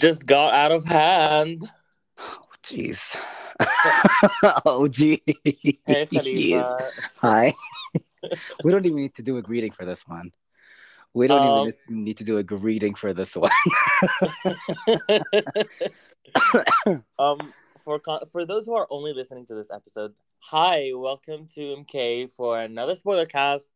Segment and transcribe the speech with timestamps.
[0.00, 1.68] Just got out of hand.
[2.18, 3.16] Oh, jeez.
[4.64, 5.18] oh, geez.
[5.84, 6.78] Hey, Khalifa.
[7.16, 7.52] Hi.
[8.64, 10.32] we don't even need to do a greeting for this one.
[11.12, 13.50] We don't Um, even need to do a greeting for this one.
[17.18, 21.60] um, for con- for those who are only listening to this episode, hi, welcome to
[21.84, 23.70] MK for another spoiler cast.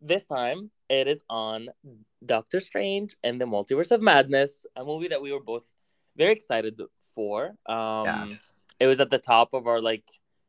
[0.00, 1.68] This time, it is on
[2.24, 5.64] Doctor Strange and the Multiverse of Madness, a movie that we were both
[6.16, 6.80] very excited
[7.14, 7.56] for.
[7.66, 8.26] Um, Yeah.
[8.78, 10.04] it was at the top of our like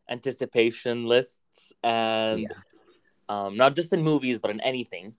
[0.09, 2.47] anticipation lists, and Yeah.
[3.29, 5.15] um, not just in movies but in anything.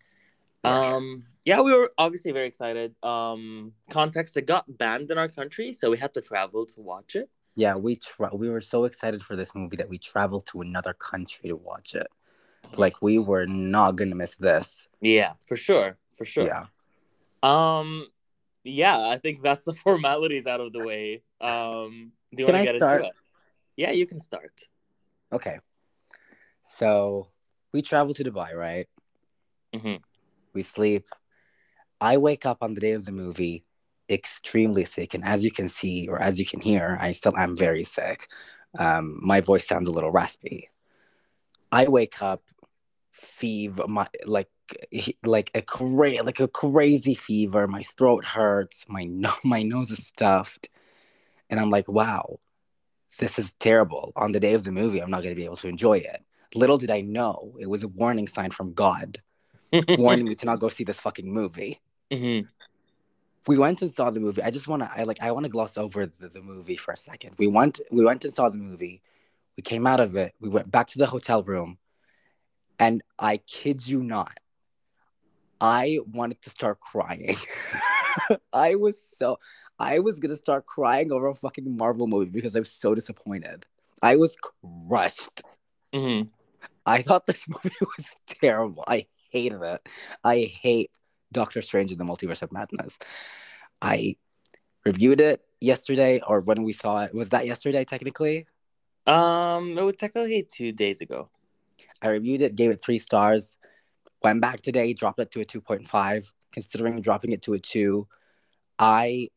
[0.64, 0.94] Yeah.
[0.96, 2.94] Um, yeah, we were obviously very excited.
[3.02, 7.16] Um, context: it got banned in our country, so we had to travel to watch
[7.16, 7.28] it.
[7.54, 10.94] yeah, we tra- we were so excited for this movie that we traveled to another
[10.94, 12.06] country to watch it.
[12.78, 14.88] Like we were not gonna miss this.
[15.02, 16.46] Yeah, for sure, for sure.
[16.46, 16.66] Yeah.
[17.42, 18.06] Um,
[18.64, 21.22] yeah, I think that's the formalities out of the way.
[21.40, 23.00] Um, do you want to get start?
[23.00, 23.14] into it?
[23.76, 24.68] Yeah, you can start.
[25.32, 25.58] Okay.
[26.64, 27.28] So
[27.72, 28.86] we travel to Dubai, right?
[29.74, 29.96] hmm
[30.54, 31.06] We sleep.
[32.00, 33.64] I wake up on the day of the movie
[34.10, 35.14] extremely sick.
[35.14, 38.28] And as you can see, or as you can hear, I still am very sick.
[38.78, 40.68] Um, my voice sounds a little raspy.
[41.70, 42.42] I wake up,
[43.12, 44.48] fever, my like
[45.24, 47.66] like a cra- like a crazy fever.
[47.66, 48.84] My throat hurts.
[48.88, 50.70] My no- my nose is stuffed,
[51.50, 52.38] and I'm like, wow,
[53.18, 54.12] this is terrible.
[54.16, 56.24] On the day of the movie, I'm not going to be able to enjoy it.
[56.54, 59.22] Little did I know, it was a warning sign from God
[59.96, 61.80] warning me to not go see this fucking movie.
[62.12, 62.40] hmm
[63.46, 64.42] We went and saw the movie.
[64.42, 66.92] I just want to, I like, I want to gloss over the, the movie for
[66.92, 67.36] a second.
[67.38, 69.02] We went, we went and saw the movie.
[69.56, 70.34] We came out of it.
[70.40, 71.78] We went back to the hotel room,
[72.78, 74.38] and I kid you not,
[75.62, 77.36] I wanted to start crying.
[78.52, 79.38] I was so,
[79.78, 83.64] I was gonna start crying over a fucking Marvel movie because I was so disappointed.
[84.02, 85.42] I was crushed.
[85.94, 86.22] hmm
[86.84, 88.82] I thought this movie was terrible.
[88.88, 89.80] I hated it.
[90.24, 90.90] I hate
[91.30, 92.98] Doctor Strange in the Multiverse of Madness.
[93.80, 94.16] I
[94.84, 97.14] reviewed it yesterday, or when we saw it.
[97.14, 98.46] Was that yesterday, technically?
[99.06, 101.28] Um, it was technically two days ago.
[102.02, 103.58] I reviewed it, gave it three stars,
[104.22, 108.06] went back today, dropped it to a 2.5, considering dropping it to a 2.
[108.78, 109.28] I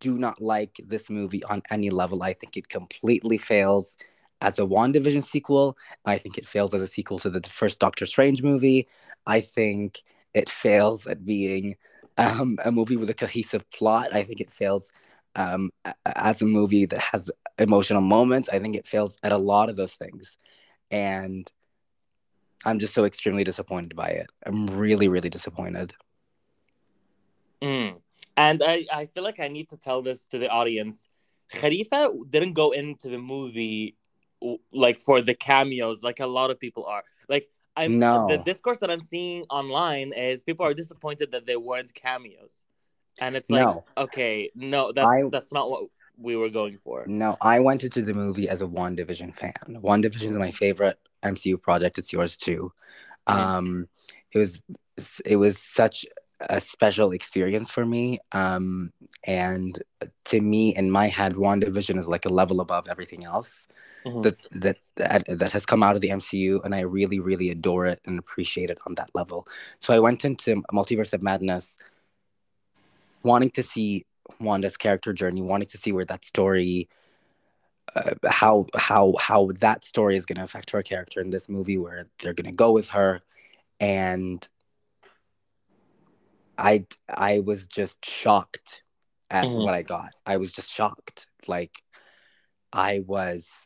[0.00, 2.22] do not like this movie on any level.
[2.22, 3.96] I think it completely fails
[4.40, 5.76] as a WandaVision sequel.
[6.04, 8.88] I think it fails as a sequel to the first Doctor Strange movie.
[9.26, 10.02] I think
[10.34, 11.76] it fails at being
[12.18, 14.14] um, a movie with a cohesive plot.
[14.14, 14.92] I think it fails
[15.36, 15.70] um,
[16.04, 18.48] as a movie that has emotional moments.
[18.48, 20.36] I think it fails at a lot of those things.
[20.90, 21.50] And
[22.64, 24.28] I'm just so extremely disappointed by it.
[24.46, 25.94] I'm really, really disappointed.
[27.62, 27.96] Mm.
[28.36, 31.08] And I, I feel like I need to tell this to the audience.
[31.50, 33.96] Khalifa didn't go into the movie
[34.72, 37.02] like for the cameos, like a lot of people are.
[37.28, 38.26] Like I'm No.
[38.28, 42.66] the discourse that I'm seeing online is people are disappointed that they weren't cameos,
[43.20, 43.84] and it's like No.
[43.96, 45.84] okay, no, that's I- that's not what
[46.16, 47.04] we were going for.
[47.06, 49.54] No, I went into the movie as a WandaVision fan.
[49.68, 51.98] WandaVision is my favorite MCU project.
[51.98, 52.72] It's yours too.
[53.26, 53.88] Um,
[54.32, 54.60] it was
[55.24, 56.06] it was such
[56.40, 58.18] a special experience for me.
[58.32, 58.92] Um,
[59.24, 59.82] and
[60.26, 63.66] to me, in my head, WandaVision is like a level above everything else
[64.04, 64.22] Mhm.
[64.22, 67.86] that that that, that has come out of the MCU, and I really, really adore
[67.86, 69.48] it and appreciate it on that level.
[69.80, 71.78] So I went into Multiverse of Madness
[73.22, 74.04] wanting to see
[74.40, 76.88] Wanda's character journey, wanting to see where that story,
[77.94, 81.78] uh, how how how that story is going to affect her character in this movie,
[81.78, 83.20] where they're going to go with her,
[83.80, 84.46] and
[86.58, 88.82] I I was just shocked
[89.30, 89.62] at Mhm.
[89.64, 90.14] what I got.
[90.26, 91.82] I was just shocked, like
[92.72, 93.50] I was.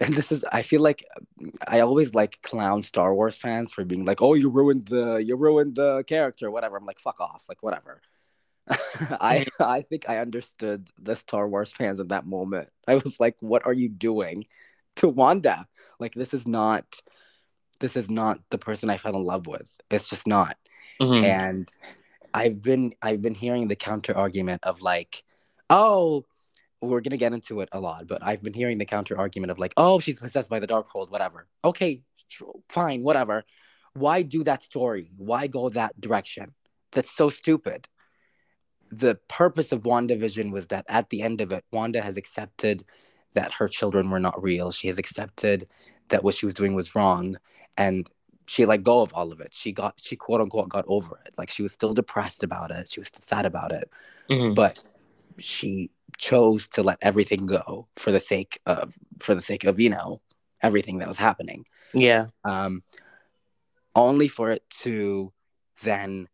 [0.00, 1.04] And this is, I feel like
[1.66, 5.34] I always like clown Star Wars fans for being like, "Oh, you ruined the, you
[5.34, 8.00] ruined the character, whatever." I'm like, "Fuck off!" Like, whatever.
[9.20, 12.68] I I think I understood the Star Wars fans in that moment.
[12.86, 14.46] I was like, "What are you doing
[14.96, 15.66] to Wanda?
[15.98, 17.00] Like, this is not,
[17.80, 19.76] this is not the person I fell in love with.
[19.90, 20.56] It's just not."
[21.00, 21.22] Mhm.
[21.22, 21.72] And
[22.34, 25.22] I've been I've been hearing the counter argument of like,
[25.70, 26.24] "Oh."
[26.80, 29.58] We're gonna get into it a lot, but I've been hearing the counter argument of
[29.58, 31.48] like, oh, she's possessed by the Darkhold, whatever.
[31.64, 32.02] Okay,
[32.68, 33.42] fine, whatever.
[33.94, 35.10] Why do that story?
[35.16, 36.54] Why go that direction?
[36.92, 37.88] That's so stupid
[38.90, 42.84] the purpose of WandaVision was that at the end of it, Wanda has accepted
[43.34, 44.70] that her children were not real.
[44.70, 45.68] She has accepted
[46.08, 47.36] that what she was doing was wrong.
[47.76, 48.08] And
[48.46, 49.52] she let go of all of it.
[49.52, 51.36] She got she quote unquote got over it.
[51.36, 52.88] Like she was still depressed about it.
[52.88, 53.90] She was still sad about it.
[54.30, 54.54] Mhm.
[54.54, 54.82] But
[55.36, 59.90] she chose to let everything go for the sake of for the sake of, you
[59.90, 60.22] know,
[60.62, 61.66] everything that was happening.
[61.92, 62.28] Yeah.
[62.42, 62.82] Um
[63.94, 65.32] only for it to
[65.82, 66.28] then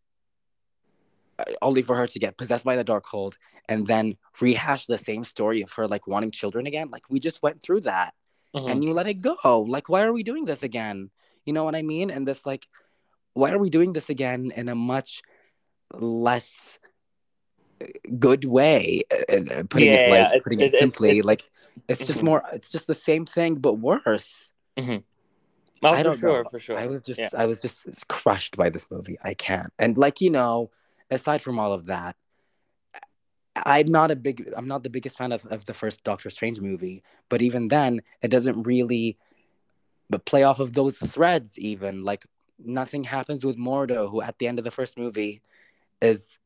[1.63, 3.35] only for her to get possessed by the Darkhold
[3.69, 6.89] and then rehash the same story of her like wanting children again.
[6.91, 8.15] Like we just went through that
[8.55, 8.71] Mhm.
[8.71, 9.65] and you let it go.
[9.69, 11.11] Like, why are we doing this again?
[11.45, 12.11] You know what I mean?
[12.11, 12.67] And this, like,
[13.33, 15.23] why are we doing this again in a much
[15.93, 16.79] less
[17.81, 17.87] uh,
[18.19, 19.03] good way?
[19.11, 21.43] Uh, uh, putting Yeah, it yeah, like it's- putting it- it simply, it- like
[21.89, 22.25] it's just Mhm.
[22.25, 22.43] more.
[22.53, 24.53] It's just the same thing but worse.
[24.79, 25.03] Oh,
[25.83, 26.49] I for don't sure, know.
[26.49, 26.79] for sure.
[26.79, 27.31] I was just, Yeah.
[27.37, 29.19] I was just crushed by this movie.
[29.23, 29.73] I can't.
[29.79, 30.71] And like you know,
[31.11, 32.17] aside from all of that,
[33.56, 36.61] I'm not a big, I'm not the biggest fan of, of the first Doctor Strange
[36.61, 37.03] movie.
[37.29, 39.17] But even then, it doesn't really,
[40.11, 41.59] but play off of those threads.
[41.59, 42.25] Even like
[42.59, 45.41] nothing happens with Mordo, who at the end of the first movie
[46.03, 46.41] is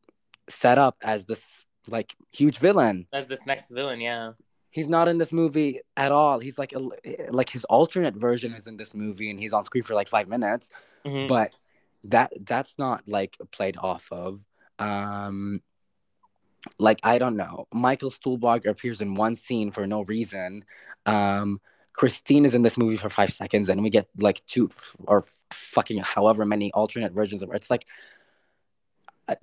[0.51, 3.07] set up as this like huge villain.
[3.13, 4.33] As this next villain, yeah.
[4.71, 6.39] He's not in this movie at all.
[6.41, 6.79] He's like, a,
[7.31, 10.29] like his alternate version is in this movie, and he's on screen for like five
[10.29, 10.71] minutes
[11.07, 11.29] Mhm.
[11.29, 11.51] but
[12.05, 14.41] that that's not like played off of
[14.79, 15.61] um
[16.79, 17.67] like i don't know.
[17.73, 20.65] Michael stuhlbarg appears in one scene for no reason.
[21.07, 21.61] Um
[21.93, 24.71] christine is in this movie for five seconds and we get like two
[25.07, 27.55] or fucking however many alternate versions of her.
[27.55, 27.87] It's like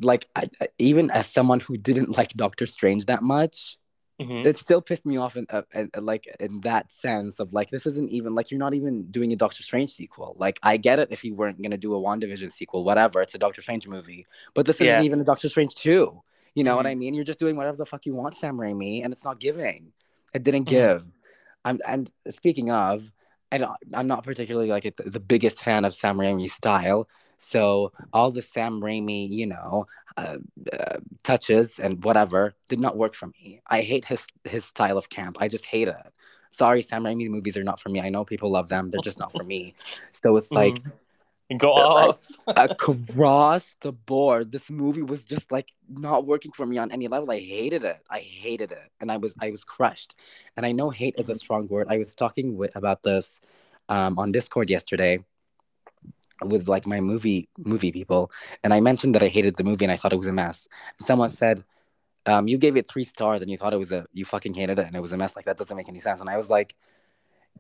[0.02, 0.50] like I-
[0.80, 3.78] even as someone who didn't like doctor strange that much
[4.20, 4.46] Mhm.
[4.46, 7.86] it still pissed me off in, uh, in like in that sense of like this
[7.86, 10.36] isn't even like you're not even doing a Doctor Strange sequel.
[10.40, 13.22] Like I get it if you weren't gonna do a WandaVision sequel, whatever.
[13.22, 14.92] It's a Doctor Strange movie, but this Yeah.
[14.94, 16.22] isn't even a Doctor Strange two.
[16.54, 16.90] You know what Mhm.
[16.92, 17.14] I mean?
[17.14, 19.92] You're just doing whatever the fuck you want, Sam Raimi, and it's not giving.
[20.34, 20.70] It didn't Mhm.
[20.70, 21.06] give.
[21.66, 23.12] I'm and speaking of,
[23.52, 27.10] I don't, I'm not particularly like the biggest fan of Sam Raimi's style.
[27.38, 29.88] So all the Sam Raimi, you know,
[30.18, 30.38] uh,
[30.72, 33.62] uh, touches and whatever did not work for me.
[33.68, 35.38] I hate his his style of camp.
[35.40, 35.96] I just hate it.
[36.52, 38.00] Sorry, Sam Raimi movies are not for me.
[38.00, 38.92] I know people love them.
[38.92, 39.74] They're just not for me.
[40.24, 40.92] So it's like Mhm.
[41.60, 42.28] Go like- off.
[42.48, 47.30] across the board, this movie was just like not working for me on any level.
[47.30, 48.00] I hated it.
[48.10, 50.16] I hated it, and I was I was crushed.
[50.58, 51.88] And I know hate is a strong word.
[51.90, 53.42] I was talking with, about this
[53.90, 55.24] um, on Discord yesterday
[56.44, 58.32] with like my movie movie people,
[58.64, 60.68] and I mentioned that I hated the movie and I thought it was a mess.
[61.00, 61.64] Someone said.
[62.28, 64.80] Um, you gave it three stars and you thought it was a you fucking hated
[64.80, 66.50] it and it was a mess like that doesn't make any sense and I was
[66.50, 66.74] like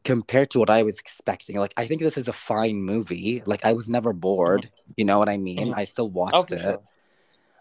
[0.03, 3.63] compared to what I was expecting like I think this is a fine movie like
[3.63, 5.77] I was never bored you know what I mean Mhm.
[5.77, 6.79] I still watched Oh, it sure.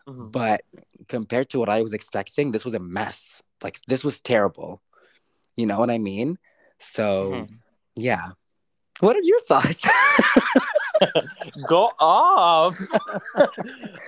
[0.08, 0.32] Mhm.
[0.32, 0.62] but
[1.08, 4.80] compared to what I was expecting this was a mess like this was terrible
[5.58, 6.38] you know what I mean
[6.78, 7.58] so Mhm.
[7.96, 8.30] yeah
[9.00, 9.84] what are your thoughts
[11.68, 12.78] Go off.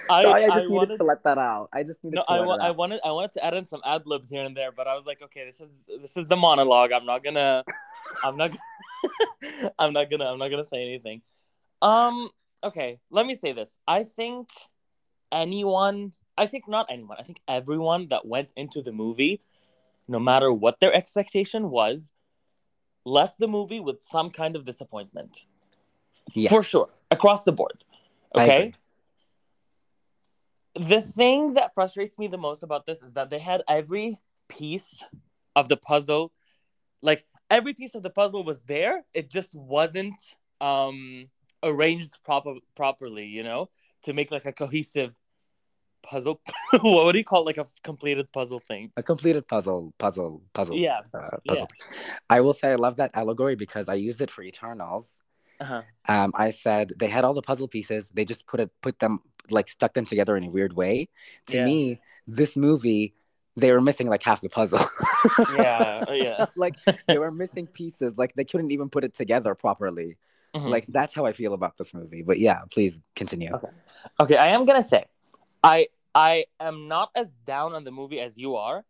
[0.09, 2.31] I, sorry I just needed wanted, to let that out I just needed no, to
[2.31, 4.45] I, let wa- it I wanted I wanted to add in some ad libs here
[4.45, 6.93] and there, but I was like, okay, this is this is the monologue.
[6.93, 7.65] I'm not gonna
[8.23, 11.23] I'm not gonna, I'm not gonna I'm not gonna say anything.
[11.83, 12.31] Um
[12.63, 13.77] okay, let me say this.
[13.87, 14.49] I think
[15.33, 19.43] anyone I think not anyone, I think everyone that went into the movie,
[20.07, 22.13] no matter what their expectation was,
[23.05, 25.47] left the movie with some kind of disappointment.
[26.35, 26.51] Yeah.
[26.51, 26.89] For sure.
[27.11, 27.85] Across the board.
[28.35, 28.75] Okay.
[30.75, 34.19] The thing that frustrates me the most about this is that they had every
[34.49, 35.03] piece
[35.55, 36.33] of the puzzle,
[37.01, 39.05] like every piece of the puzzle was there.
[39.15, 40.15] It just wasn't
[40.61, 41.29] um
[41.63, 43.71] arranged proper properly, you know,
[44.03, 45.15] to make like a cohesive
[46.03, 46.41] puzzle.
[46.83, 47.47] what do you call it?
[47.47, 48.93] like a completed puzzle thing?
[48.97, 51.01] a completed puzzle puzzle puzzle Yeah.
[51.15, 51.69] uh, puzzle.
[52.29, 55.21] I will say I love that allegory because I used it for Eternals.
[55.61, 55.83] Uh-huh.
[56.09, 58.11] Um, I said they had all the puzzle pieces.
[58.15, 59.21] They just put it, put them,
[59.51, 61.09] like stuck them together in a weird way.
[61.47, 61.65] To Yeah.
[61.65, 63.15] me, this movie,
[63.57, 64.81] they were missing like half the puzzle.
[65.57, 66.47] Yeah, yeah.
[66.57, 66.75] like
[67.09, 68.17] they were missing pieces.
[68.19, 70.17] Like they couldn't even put it together properly.
[70.55, 70.69] Mhm.
[70.71, 72.23] Like that's how I feel about this movie.
[72.23, 73.53] But yeah, please continue.
[73.55, 73.69] Okay.
[74.21, 75.05] Okay, I am gonna say,
[75.63, 78.85] I I am not as down on the movie as you are.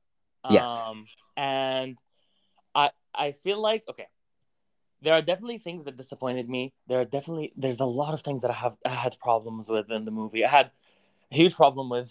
[0.51, 0.71] Yes.
[0.71, 1.07] Um,
[1.37, 1.99] and
[2.75, 4.07] I I feel like okay,
[5.07, 6.73] there are definitely things that disappointed me.
[6.89, 9.89] There are definitely there's a lot of things that I have I had problems with
[9.89, 10.45] in the movie.
[10.45, 10.73] I had
[11.31, 12.11] a huge problem with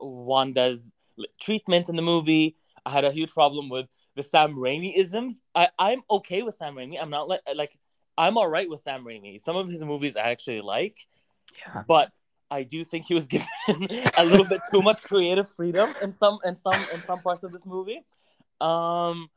[0.00, 0.92] Wanda's
[1.40, 2.56] treatment in the movie.
[2.84, 5.40] I had a huge problem with the Sam Raimi isms.
[5.54, 7.00] I I'm okay with Sam Raimi.
[7.00, 7.78] I'm not like like
[8.18, 9.40] I'm all right with Sam Raimi.
[9.40, 11.06] Some of his movies I actually like
[11.60, 11.84] Yeah.
[11.86, 12.10] but
[12.50, 13.46] I do think he was given
[14.18, 17.52] a little bit too much creative freedom in some in some in some parts of
[17.52, 18.04] this movie.
[18.62, 19.28] Um,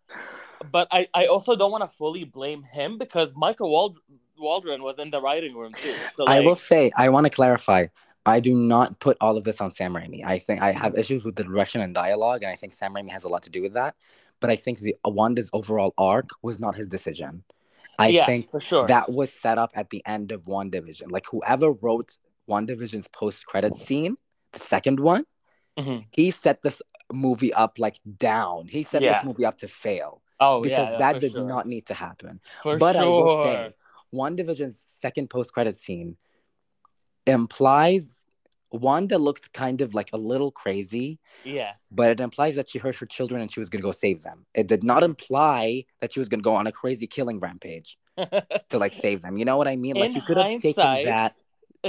[0.71, 3.97] but I, I also don't want to fully blame him because Michael Wald
[4.37, 5.93] Waldron was in the writing room too.
[6.15, 7.87] So I will say, I want to clarify.
[8.27, 10.25] I do not put all of this on Sam Raimi.
[10.25, 13.11] I think I have issues with the direction and dialogue, and I think Sam Raimi
[13.11, 13.95] has a lot to do with that.
[14.39, 17.43] But I think the Wanda's overall arc was not his decision.
[17.99, 18.87] I yeah, think for sure.
[18.87, 21.11] that was set up at the end of WandaVision.
[21.11, 22.17] Like whoever wrote
[22.49, 24.17] WandaVision's post-credit scene,
[24.51, 25.25] the second one,
[25.77, 26.05] Mhm.
[26.11, 26.81] he set this
[27.13, 28.67] movie up like down.
[28.67, 29.13] He set Yeah.
[29.13, 31.45] this movie up to fail Oh because yeah, that did sure.
[31.45, 32.39] not need to happen.
[32.63, 33.03] For but sure.
[33.03, 33.73] I will say,
[34.13, 36.17] WandaVision's second post-credit scene
[37.25, 38.25] implies
[38.71, 41.73] Wanda looked kind of like a little crazy, yeah.
[41.91, 44.45] but it implies that she heard her children and she was gonna go save them.
[44.53, 48.77] It did not imply that she was gonna go on a crazy killing rampage to
[48.77, 49.37] like save them.
[49.37, 49.95] You know what I mean?
[49.95, 51.33] Like In you could have taken that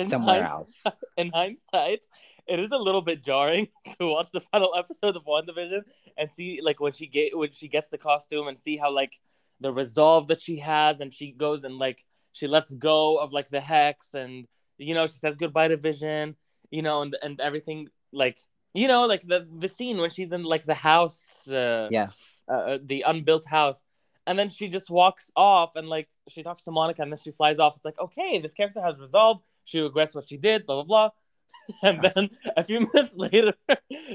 [0.08, 0.84] somewhere else.
[1.16, 2.00] In hindsight,
[2.46, 5.82] it is a little bit jarring to watch the final episode of WandaVision
[6.16, 9.20] and see like when she get when she gets the costume and see how like
[9.60, 13.48] the resolve that she has and she goes and like she lets go of like
[13.50, 14.46] the hex and
[14.78, 16.36] you know she says goodbye to Vision,
[16.70, 18.38] you know, and and everything like
[18.74, 22.38] you know like the the scene when she's in like the house uh, Yes.
[22.48, 23.82] uh, the unbuilt house
[24.26, 27.30] and then she just walks off and like she talks to monica and then she
[27.30, 27.76] flies off.
[27.76, 29.42] It's like okay this character has resolved.
[29.64, 31.10] She regrets what she did blah blah blah
[31.82, 33.54] and then a few minutes later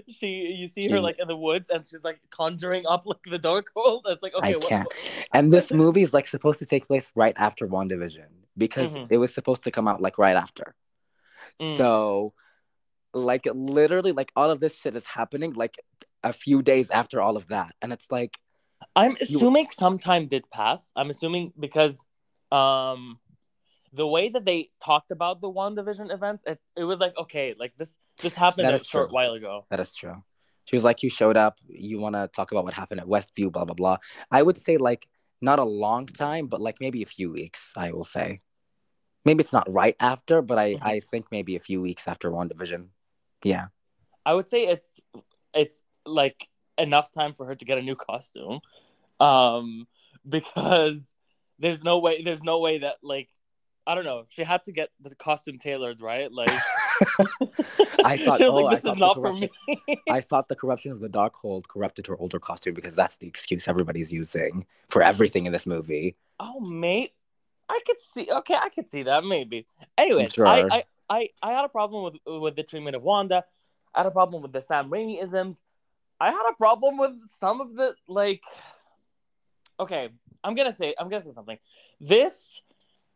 [0.08, 3.40] she you see her like in the woods and she's like conjuring up like the
[3.40, 4.02] Darkhold.
[4.06, 4.86] it's like okay I what- can't.
[4.86, 9.08] what- And this movie is like supposed to take place right after WandaVision because Mhm.
[9.10, 10.76] it was supposed to come out like right after.
[11.60, 11.78] Mm.
[11.78, 12.34] So,
[13.14, 15.78] like, literally, like all of this shit is happening like
[16.24, 17.76] a few days after all of that.
[17.82, 18.38] And it's like,
[18.96, 22.04] i'm You- assuming some time did pass i'm assuming because
[22.52, 23.20] um
[23.94, 27.74] the way that they talked about the WandaVision events it, it was like okay like
[27.78, 29.16] this this happened That a short true.
[29.16, 30.24] while ago that is true.
[30.66, 33.52] She was like, You showed up, you want to talk about what happened at Westview,
[33.52, 33.98] blah, blah, blah.
[34.30, 35.08] I would say, like,
[35.42, 38.42] not a long time, but like maybe a few weeks, I will say.
[39.26, 40.80] Maybe it's not right after, but I, Mhm.
[40.84, 42.90] I think maybe a few weeks after WandaVision.
[43.44, 43.68] Yeah.
[44.24, 45.00] I would say it's
[45.56, 48.62] it's like enough time for her to get a new costume,
[49.20, 49.88] um,
[50.30, 51.12] because
[51.58, 53.30] there's no way there's no way that like
[53.88, 54.26] I don't know.
[54.30, 56.32] She had to get the costume tailored right?
[56.32, 56.50] Like
[58.04, 60.02] I thought, oh, like this is the not for corruption- me.
[60.10, 63.68] I thought the corruption of the Darkhold corrupted her older costume because that's the excuse
[63.68, 66.16] everybody's using for everything in this movie.
[66.40, 67.14] oh mate.
[67.70, 69.66] I could see okay I could see that maybe.
[69.98, 70.46] Anyway Sure.
[70.46, 73.46] I, I I I had a problem with with the treatment of Wanda.
[73.96, 75.62] I had a problem with the Sam Raimi isms.
[76.20, 78.44] I had a problem with some of the like
[79.80, 80.10] okay
[80.44, 81.58] I'm gonna say I'm gonna say something.
[82.00, 82.62] This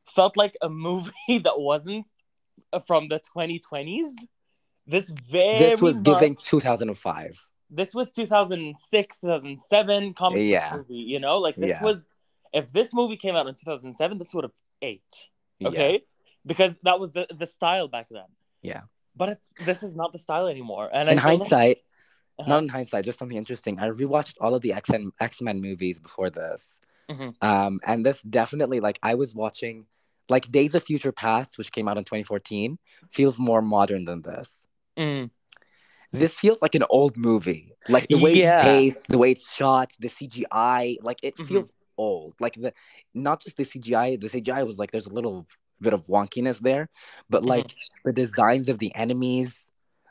[0.06, 1.12] felt like a movie
[1.44, 2.06] that wasn't
[2.86, 4.10] from the 2020s
[4.88, 7.48] this very This was much- giving 2005.
[7.70, 10.74] this was 2006 2007 comic Yeah.
[10.78, 11.84] movie you know like this Yeah.
[11.84, 12.06] was
[12.54, 15.02] if this movie came out in 2007 this would have eight
[15.60, 15.70] Yeah.
[15.70, 16.04] okay
[16.46, 18.30] because that was the the style back then
[18.62, 18.82] Yeah.
[19.16, 21.78] but it's this is not the style anymore and In I feel like- hindsight,
[22.38, 22.50] Uh-huh.
[22.52, 23.80] not in hindsight, just something interesting.
[23.80, 26.62] I rewatched all of the X Men X Men movies before this,
[27.10, 27.30] Mhm.
[27.42, 29.88] um, and this definitely like I was watching
[30.30, 32.78] like Days of Future Past, which came out in 2014,
[33.12, 34.64] feels more modern than this.
[34.98, 35.30] Mm.
[36.12, 38.60] This feels like an old movie, like the way Yeah.
[38.60, 41.48] it's paced, the way it's shot, the CGI, like it Mhm.
[41.48, 42.36] feels old.
[42.40, 42.74] Like the
[43.14, 45.46] not just the CGI, the CGI was like there's a little
[45.82, 46.90] bit of wonkiness there,
[47.30, 47.48] but Mhm.
[47.48, 49.68] like the designs of the enemies,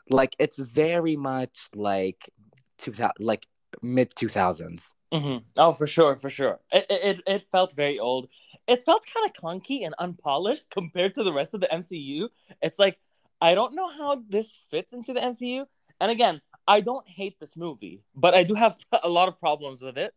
[0.09, 2.29] like it's very much like
[2.77, 3.47] two thousand, like
[3.81, 4.93] mid two thousands.
[5.11, 6.59] hmm Oh, for sure, for sure.
[6.71, 8.27] It it- it felt very old.
[8.67, 12.29] It felt kind of clunky and unpolished compared to the rest of the MCU.
[12.61, 12.99] It's like
[13.41, 15.65] I don't know how this fits into the MCU.
[15.99, 19.81] And again, I don't hate this movie, but I do have a lot of problems
[19.81, 20.13] with it.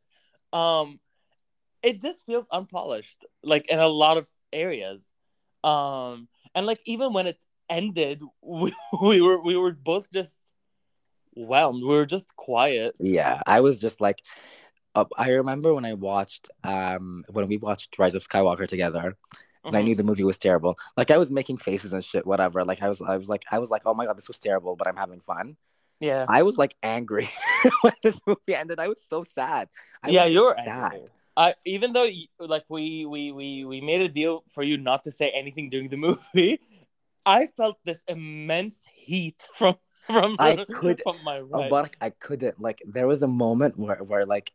[0.52, 0.98] Um,
[1.82, 5.12] it just feels unpolished, like in a lot of areas.
[5.62, 7.38] Um, and like even when it
[7.68, 10.52] ended, we, we were we were both just
[11.34, 11.82] whelmed.
[11.82, 12.94] We were just quiet.
[12.98, 14.22] Yeah, I was just like,
[15.00, 19.16] uh, I remember when I watched um when we watched Rise of Skywalker together,
[19.64, 19.84] and I Mhm.
[19.84, 20.78] knew the movie was terrible.
[20.96, 22.64] Like I was making faces and shit, whatever.
[22.64, 24.76] Like I was, I was like, I was like, oh my god, this was terrible,
[24.76, 25.56] but I'm having fun.
[26.00, 26.24] Yeah.
[26.28, 27.28] I was like angry
[27.82, 28.78] when this movie ended.
[28.78, 29.68] I was so sad.
[30.02, 30.92] I yeah, you're sad.
[30.92, 31.08] angry.
[31.36, 32.08] I even though
[32.54, 35.88] like we we we we made a deal for you not to say anything during
[35.88, 36.60] the movie,
[37.26, 39.76] I felt this immense heat from
[40.06, 41.70] from I could- from my Oh, right.
[41.70, 42.56] but I couldn't.
[42.60, 44.50] Like there was a moment where where like,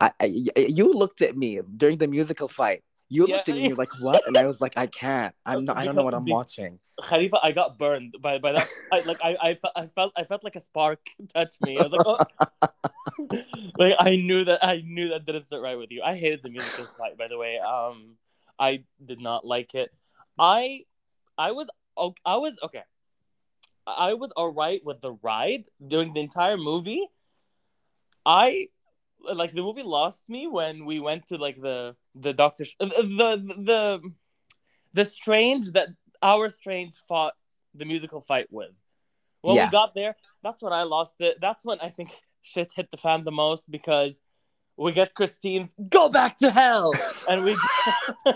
[0.00, 2.82] I, I you looked at me during the musical fight.
[3.08, 3.36] You Yeah.
[3.36, 3.72] looked at me.
[3.74, 4.26] Like, what?
[4.26, 5.34] And I was like, I can't.
[5.46, 5.76] I'm not.
[5.76, 6.78] I don't know what I'm watching.
[7.02, 8.68] Khalifa, I got burned by by that.
[8.92, 11.00] I, like I, I I felt I felt like a spark
[11.34, 11.78] touched me.
[11.78, 12.18] I was like, oh.
[13.78, 16.02] like I knew that I knew that didn't sit right with you.
[16.02, 17.58] I hated the musical fight, by the way.
[17.58, 18.16] Um,
[18.58, 19.90] I did not like it.
[20.38, 20.84] I
[21.36, 21.68] I was
[22.24, 22.82] I was okay.
[23.86, 27.06] I was alright with the ride during the entire movie.
[28.24, 28.68] I
[29.32, 33.02] like the movie lost me when we went to like the the doctor uh, the
[33.02, 34.12] the the,
[34.92, 35.88] the strange that
[36.22, 37.34] our strange fought
[37.74, 38.70] the musical fight with.
[39.42, 39.66] When Yeah.
[39.66, 41.38] we got there, that's when I lost it.
[41.40, 42.10] That's when I think
[42.42, 44.18] shit hit the fan the most because
[44.76, 46.92] we get Christine's "Go back to hell,"
[47.28, 47.56] and we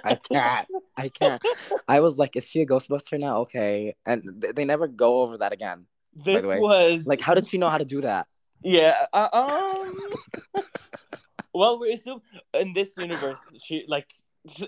[0.04, 0.68] I can't.
[0.96, 1.42] I can't.
[1.88, 3.38] I was like, is she a Ghostbuster now?
[3.40, 3.96] Okay.
[4.06, 5.86] And th- they never go over that again.
[6.14, 8.26] this the was Like, how did she know how to do that?
[8.62, 10.62] Yeah uh, um.
[11.52, 12.20] well, we assume
[12.54, 14.12] in this universe she like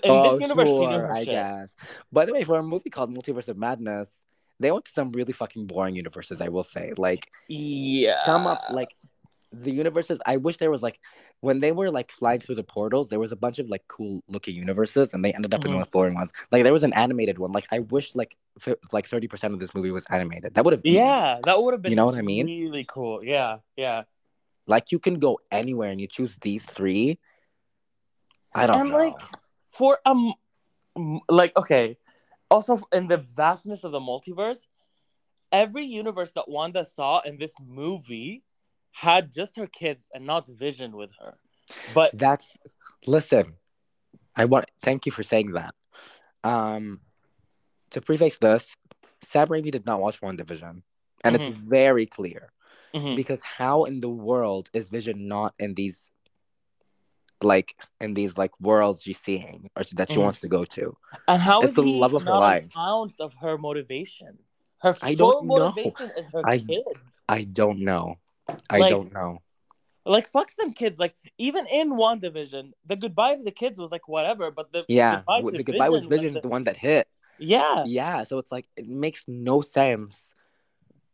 [0.03, 1.33] in this universe she knew her Oh, I shit.
[1.33, 1.75] guess.
[2.11, 4.23] By the way, for a movie called Multiverse of Madness,
[4.59, 6.93] they went to some really fucking boring universes, I will say.
[6.97, 8.95] Like, Yeah, come up, like,
[9.51, 10.19] the universes.
[10.25, 10.99] I wish there was, like,
[11.41, 14.23] when they were, like, flying through the portals, there was a bunch of, like, cool
[14.27, 16.31] looking universes, and they ended up in the most boring ones.
[16.51, 17.51] Like, there was an animated one.
[17.51, 20.53] Like, I wish, like, f- like 30% of this movie was animated.
[20.53, 22.45] That would have Yeah, that would have been You know what I mean?
[22.45, 23.23] Really cool.
[23.23, 24.03] Yeah, yeah.
[24.67, 27.19] Like, you can go anywhere and you choose these three.
[28.53, 28.95] I don't and know.
[28.97, 29.19] like
[29.71, 30.33] for um
[31.29, 31.97] like okay
[32.49, 34.67] also in the vastness of the multiverse
[35.51, 38.43] every universe that wanda saw in this movie
[38.91, 41.37] had just her kids and not vision with her
[41.93, 42.57] but That's
[43.07, 43.53] listen.
[44.35, 45.73] I want thank you for saying that.
[46.43, 46.99] Um,
[47.91, 48.75] to preface this,
[49.21, 50.81] Sam Raimi did not watch WandaVision,
[51.23, 52.51] and it's very clear
[52.93, 53.15] Mhm.
[53.15, 56.11] because how in the world is Vision not in these,
[57.41, 60.23] like in these like worlds she's seeing or that she Mhm.
[60.23, 60.97] wants to go to?
[61.27, 62.75] and how it's is the he love of her life.
[62.77, 64.39] ounce of her motivation
[64.79, 65.69] her I full don't know.
[65.71, 68.17] motivation is her I- kids I don't know.
[68.69, 69.41] I Like- don't know.
[70.05, 74.07] like fuck them kids like even in WandaVision the goodbye to the kids was like
[74.07, 76.75] whatever but the Yeah, goodbye the goodbye with was Vision is the- the one that
[76.77, 77.07] hit.
[77.37, 80.33] yeah Yeah, so it's like it makes no sense.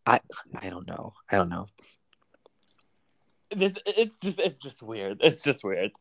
[0.06, 0.22] I
[0.56, 1.14] I don't know.
[1.30, 1.68] I don't know.
[3.50, 5.92] this it's just it's just weird it's just weird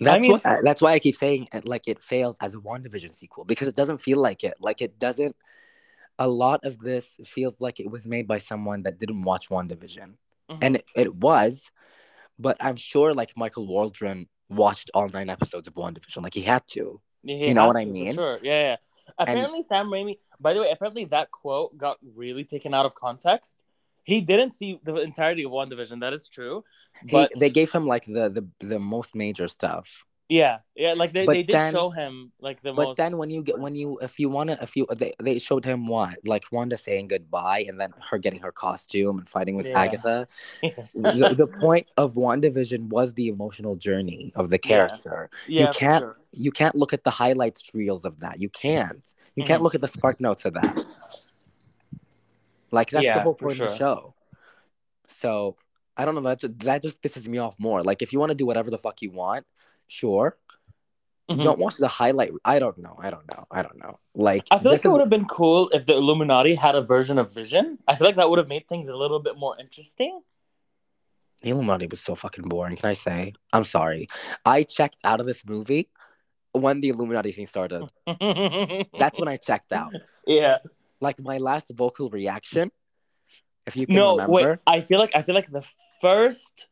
[0.00, 3.14] That's mean- why that's why I keep saying it, like it fails as a WandaVision
[3.14, 4.54] sequel because it doesn't feel like it.
[4.60, 5.34] Like it doesn't.
[6.18, 10.14] A lot of this feels like it was made by someone that didn't watch WandaVision,
[10.50, 10.58] Mhm.
[10.60, 11.70] and it, it was,
[12.38, 16.22] but I'm sure like Michael Waldron watched all nine episodes of WandaVision.
[16.22, 17.00] Like he had to.
[17.22, 18.14] He You know what I to, for mean?
[18.14, 18.38] Sure.
[18.42, 18.76] Yeah, yeah.
[19.18, 20.18] Apparently, Sam Raimi.
[20.40, 23.62] By the way, apparently that quote got really taken out of context.
[24.02, 26.00] He didn't see the entirety of WandaVision.
[26.00, 26.64] That is true.
[27.06, 30.04] He, But they gave him like the the the most major stuff.
[30.28, 30.94] Yeah, yeah.
[30.94, 32.96] Like they, But they did then- show him like the But most.
[32.96, 35.86] then when you get when you if you wanna if you they, they showed him
[35.86, 39.78] what like Wanda saying goodbye and then her getting her costume and fighting with Yeah.
[39.80, 40.26] Agatha.
[40.62, 45.30] the, the point of WandaVision was the emotional journey of the character.
[45.46, 46.18] yeah, you can't- sure.
[46.36, 48.40] You can't look at the highlights reels of that.
[48.40, 49.06] You can't.
[49.36, 49.64] You can't Mhm.
[49.64, 50.84] look at the spark notes of that.
[52.70, 54.14] Like that's the whole point of the show.
[55.08, 55.56] So
[55.96, 56.22] I don't know.
[56.22, 57.82] That just, that just pisses me off more.
[57.84, 59.46] Like if you want to do whatever the fuck you want,
[59.88, 60.36] sure.
[61.30, 61.42] Mhm.
[61.42, 62.32] Don't watch the highlight.
[62.44, 62.96] I don't know.
[62.98, 63.46] I don't know.
[63.50, 63.98] I don't know.
[64.14, 66.82] Like I feel like it is- would have been cool if the Illuminati had a
[66.82, 67.78] version of Vision.
[67.88, 70.20] I feel like that would have made things a little bit more interesting.
[71.42, 72.76] The Illuminati was so fucking boring.
[72.76, 73.34] Can I say?
[73.52, 74.08] I'm sorry.
[74.44, 75.88] I checked out of this movie
[76.52, 77.88] when the Illuminati thing started.
[78.98, 79.92] That's when I checked out.
[80.26, 80.58] yeah.
[81.00, 82.70] Like my last vocal reaction,
[83.66, 84.32] if you can No, remember.
[84.32, 84.58] wait.
[84.66, 85.66] I feel like I feel like the
[86.00, 86.68] first,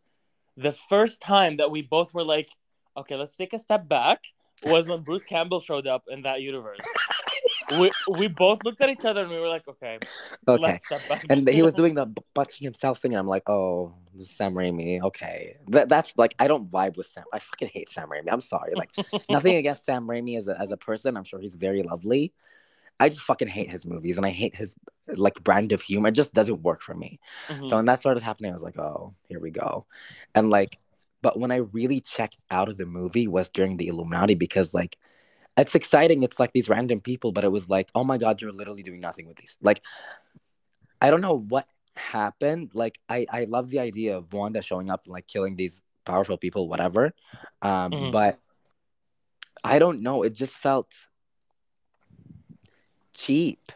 [0.56, 2.48] the first time that we both were like,
[2.96, 4.24] okay, let's take a step back,
[4.64, 6.78] was when Bruce Campbell showed up in that universe.
[7.78, 9.98] we we both looked at each other and we were like, okay,
[10.46, 10.62] Okay.
[10.62, 11.24] let's step back.
[11.30, 15.00] And he was doing the b- punching himself thing, and I'm like, oh, Sam Raimi.
[15.02, 17.24] Okay, that, that's like I don't vibe with Sam.
[17.32, 18.28] I fucking hate Sam Raimi.
[18.30, 18.74] I'm sorry.
[18.74, 18.90] Like
[19.28, 21.16] nothing against Sam Raimi as a as a person.
[21.16, 22.32] I'm sure he's very lovely.
[23.00, 24.76] I just fucking hate his movies, and I hate his
[25.16, 26.08] like brand of humor.
[26.08, 27.18] It just doesn't work for me.
[27.48, 27.68] Mhm.
[27.68, 29.86] So when that started happening, I was like, oh, here we go.
[30.36, 30.78] And like,
[31.22, 34.96] but when I really checked out of the movie was during the Illuminati because like
[35.56, 36.22] it's exciting.
[36.22, 39.00] It's like these random people, but it was like, oh my god, you're literally doing
[39.00, 39.56] nothing with these.
[39.60, 39.82] Like,
[41.00, 42.70] I don't know what happened.
[42.74, 46.38] Like, I I love the idea of Wanda showing up and like killing these powerful
[46.38, 47.12] people, whatever.
[47.60, 48.12] Um, Mhm.
[48.12, 48.38] but
[49.62, 50.22] I don't know.
[50.22, 50.92] It just felt
[53.14, 53.72] cheap.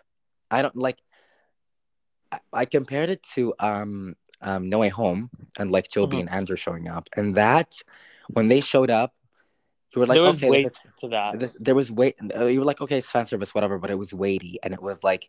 [0.51, 0.99] I don't like.
[2.33, 6.21] I, I compared it to um um No Way Home and like Tobey Mhm.
[6.21, 7.75] and Andrew showing up, and that
[8.37, 9.13] when they showed up,
[9.95, 11.41] you were like, there was okay, weight this to that.
[11.41, 12.17] this, there was weight.
[12.37, 14.83] uh, You were like, okay, it's fan service, whatever, but it was weighty, and it
[14.83, 15.29] was like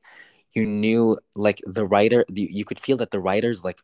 [0.53, 2.25] you knew like the writer.
[2.29, 3.79] You, you could feel that the writers like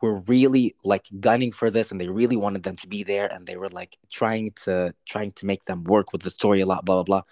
[0.00, 3.46] were really like gunning for this and they really wanted them to be there and
[3.46, 6.84] they were like trying to trying to make them work with the story a lot
[6.84, 7.22] blah blah blah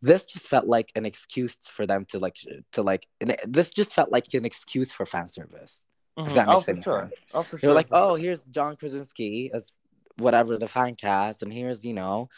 [0.00, 2.36] this just felt like an excuse for them to like
[2.72, 3.06] to like
[3.44, 5.82] this just felt like an excuse for fan service
[6.18, 6.26] Mhm.
[6.28, 7.00] if that oh, makes for any sure.
[7.00, 7.74] sense Oh, for they're sure.
[7.74, 8.16] like for oh sure.
[8.16, 9.72] here's john krasinski as
[10.18, 12.28] whatever the fan cast and here's you know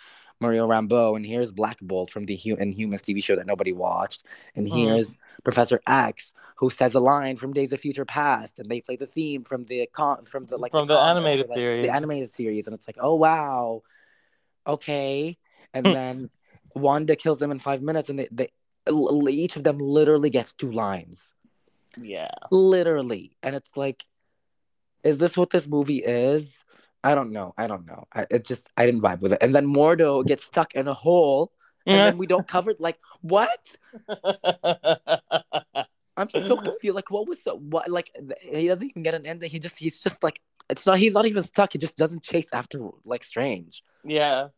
[0.40, 4.24] Maria Rambeau and here's black bolt from the Hu- inhumans tv show that nobody watched
[4.54, 4.72] and Mhm.
[4.72, 8.96] here's professor x who says a line from days of future past and they play
[8.96, 11.86] the theme from the con from the like From the comics, animated or, like, series.
[11.86, 13.82] the animated series and it's like oh wow
[14.66, 15.36] okay
[15.74, 15.92] and Hmm.
[15.92, 16.30] then
[16.74, 18.48] wanda kills them in five minutes and they, they
[19.30, 21.34] each of them literally gets two lines
[21.96, 22.30] Yeah.
[22.50, 23.36] literally.
[23.42, 24.04] And it's like
[25.04, 26.64] is this what this movie is?
[27.04, 27.54] I don't know.
[27.56, 28.06] I don't know.
[28.12, 29.38] I, it just i didn't vibe with it.
[29.40, 31.52] And then mordo gets stuck in a hole
[31.86, 33.76] and then we don't cover it like what?
[36.16, 36.96] I'm so confused.
[36.96, 39.50] Like what was the what like he doesn't even get an ending.
[39.50, 41.72] He just he's just like it's not he's not even stuck.
[41.72, 43.82] He just doesn't chase after like strange.
[44.04, 44.48] Yeah.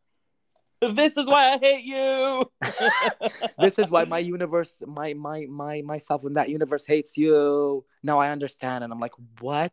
[0.81, 2.51] This is why I hate you.
[3.59, 8.19] this is why my universe my my my myself in that universe hates you now
[8.19, 9.73] i understand and i'm like what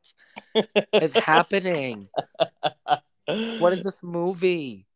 [0.93, 2.07] is happening
[3.59, 4.87] what is this movie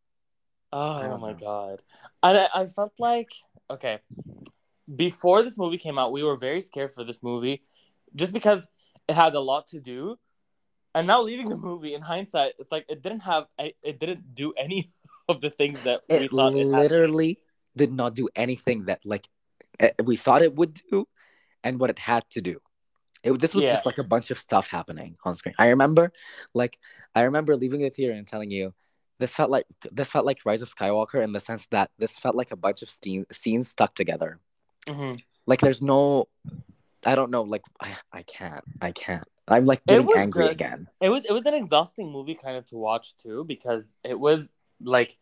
[0.74, 1.38] Oh my know.
[1.38, 1.82] god.
[2.24, 3.32] And I, I felt like
[3.69, 4.00] okay.
[4.93, 7.62] Before this movie came out, we were very scared for this movie
[8.15, 8.67] just because
[9.08, 10.17] it had a lot to do.
[10.93, 14.54] And now leaving the movie in hindsight, it's like it didn't have it didn't do
[14.58, 14.89] any
[15.32, 17.39] of the things that we it thought it literally
[17.76, 19.26] did not do anything that like
[19.80, 21.08] eh, we thought it would do
[21.63, 22.60] and what it had to do.
[23.24, 23.74] It, this was Yeah.
[23.74, 25.56] just like a bunch of stuff happening on screen.
[25.58, 26.12] I remember
[26.54, 26.78] like
[27.15, 28.74] i remember leaving the theater and telling you
[29.20, 32.36] this felt like this felt like rise of skywalker in the sense that this felt
[32.36, 34.39] like a bunch of scene, scenes stuck together.
[34.88, 35.22] Mhm.
[35.46, 36.28] like there's no
[37.06, 39.28] i don't know like i, I can't i can't.
[39.48, 40.88] I'm like getting angry just- again.
[41.02, 44.52] It was it was an exhausting movie kind of to watch too because it was
[44.84, 45.17] like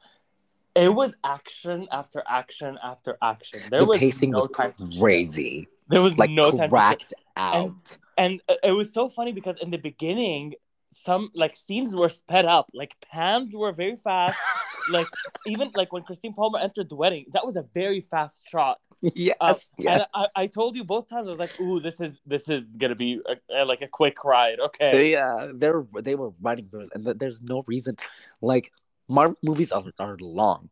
[0.75, 3.61] it was action after action after action.
[3.69, 5.67] There the was pacing no was crazy.
[5.87, 7.97] There was like no time cracked out.
[8.17, 10.55] and uh, it was so funny because in the beginning
[10.91, 12.69] some like scenes were sped up.
[12.73, 14.37] Like pans were very fast.
[14.91, 15.07] Like
[15.45, 18.79] even like when christine palmer entered the wedding that was a very fast shot.
[19.01, 21.99] Yes uh, yes and I, I told you both times i was like ooh this
[22.01, 24.59] is this is gonna be a, a- like a quick ride.
[24.59, 25.11] Okay.
[25.11, 27.97] Yeah, they're they were running through it, and th- there's no reason.
[28.41, 28.71] Like
[29.09, 30.69] Marvel movies are, are long,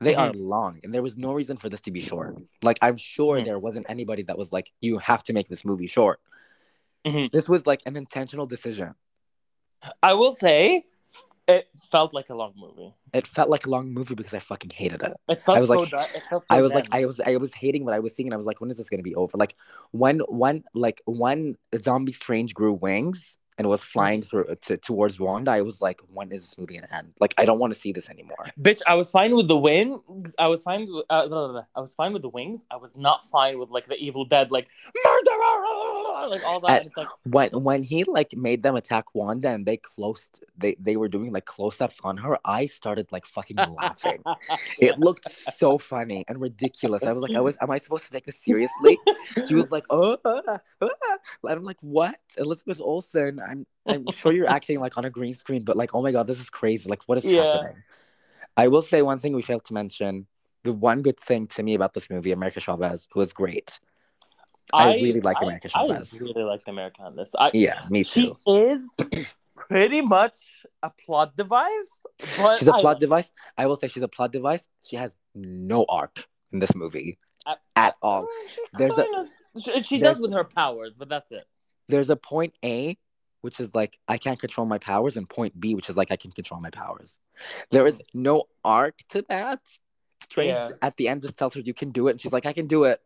[0.00, 2.36] they are long, and there was no reason for this to be short.
[2.62, 3.44] Like I'm sure Mhm.
[3.46, 6.20] there wasn't anybody that was like, "You have to make this movie short."
[7.06, 7.32] Mhm.
[7.32, 8.94] This was like an intentional decision.
[10.00, 10.84] i will say
[11.48, 14.70] it felt like a long movie It felt like a long movie because I fucking
[14.82, 15.12] hated it.
[15.28, 16.86] it felt I was so like- di- it felt so I was like.
[16.92, 18.76] I was, I was hating what I was seeing, and I was like, when is
[18.76, 19.36] this gonna be over?
[19.36, 19.54] Like,
[19.90, 21.56] when, when, like, when
[21.86, 26.00] Zombie Strange grew wings and was flying through uh, to, towards Wanda, I was like,
[26.12, 27.12] when is this movie gonna end?
[27.20, 28.44] Like, I don't want to see this anymore.
[28.60, 30.34] Bitch, I was fine with the wings.
[30.36, 30.80] I was fine.
[30.92, 31.64] With, uh, blah, blah, blah.
[31.76, 32.64] I was fine with the wings.
[32.72, 34.66] I was not fine with like the Evil Dead, like
[35.04, 36.88] murderer, like all that.
[36.96, 41.08] Like, when when he like made them attack Wanda and they closed they they were
[41.08, 44.22] doing like close ups on her, I started like fucking laughing.
[44.78, 47.04] It looked so funny and ridiculous.
[47.04, 48.98] I was like, I was, am I supposed to take this seriously?
[49.46, 50.60] She was like, oh, and
[51.44, 52.16] I'm like, what?
[52.36, 53.40] Elizabeth Olsen.
[53.52, 56.26] I'm I'm sure you're acting like on a green screen, but like, oh my god,
[56.26, 56.88] this is crazy.
[56.88, 57.52] Like, what is Yeah.
[57.52, 57.82] happening?
[58.56, 60.26] I will say one thing we failed to mention.
[60.64, 63.78] The one good thing to me about this movie, America Chavez, was great.
[64.72, 66.12] I really like I- America I, Chavez.
[66.20, 67.34] really like America on this.
[67.36, 68.36] I, Yeah, me too.
[68.46, 68.86] she is
[69.56, 70.36] pretty much
[70.82, 71.88] a plot device,
[72.38, 73.30] but She's a I plot device.
[73.58, 74.68] I will say she's a plot device.
[74.84, 78.28] She has no arc in this movie I- at all.
[78.54, 79.28] She There's a- kinda-
[79.64, 81.44] she, she there's- does with her powers, but that's it.
[81.88, 82.96] There's a point A,
[83.42, 86.16] which is like I can't control my powers, and point B, which is like I
[86.16, 87.20] can control my powers.
[87.70, 89.60] There is no arc to that.
[90.24, 90.68] Strange Yeah.
[90.80, 92.66] at the end just tells her you can do it, and she's like, I can
[92.66, 93.00] do it.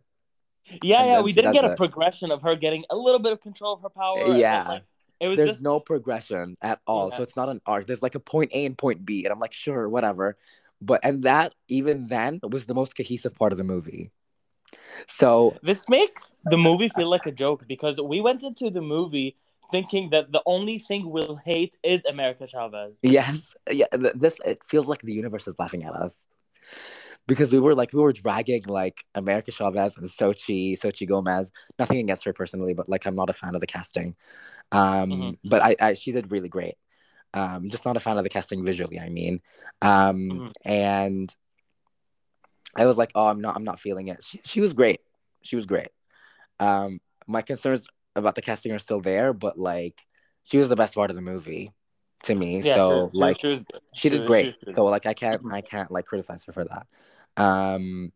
[0.82, 1.76] Yeah, And yeah, we didn't get a it.
[1.76, 4.36] progression of her getting a little bit of control of her power.
[4.36, 4.68] Yeah.
[4.68, 4.82] like,
[5.18, 7.08] it was There's just no progression at all.
[7.10, 7.16] Yeah.
[7.16, 7.86] So it's not an arc.
[7.86, 10.36] There's like a point A and point B, and I'm like, sure, whatever.
[10.82, 14.10] But and that even then was the most cohesive part of the movie.
[15.08, 19.36] So This makes the movie feel like a joke because we went into the movie
[19.70, 22.98] thinking that the only thing we'll hate is America Chavez.
[23.02, 23.86] Yes, yeah.
[23.92, 26.26] This it feels like the universe is laughing at us
[27.26, 31.50] because we were like we were dragging like America Chavez and Xochitl, Xochitl Gomez.
[31.78, 34.16] Nothing against her personally, but like I'm not a fan of the casting.
[34.72, 35.38] Um, Mhm.
[35.44, 36.74] but I, I she did really great.
[37.34, 38.98] Um, just not a fan of the casting visually.
[38.98, 39.40] I mean,
[39.82, 40.52] um, Mhm.
[40.64, 41.36] and
[42.74, 44.22] I was like, oh, I'm not, I'm not feeling it.
[44.22, 45.00] She, she was great.
[45.42, 45.88] She was great.
[46.60, 50.00] Um, my concerns about the casting are still there, but like
[50.44, 51.72] she was the best part of the movie
[52.24, 52.60] to me.
[52.60, 53.80] Yeah, so she she was- like she was good.
[53.94, 54.56] she did was- great.
[54.64, 56.86] was so like I can't I can't like criticize her for that.
[57.42, 58.12] Um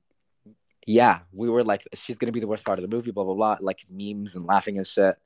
[0.87, 3.35] yeah, we were like she's gonna be the worst part of the movie, blah blah
[3.35, 5.17] blah, like memes and laughing and shit.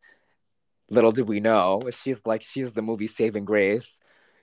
[0.91, 4.01] Little did we know, she's like she's the movie saving grace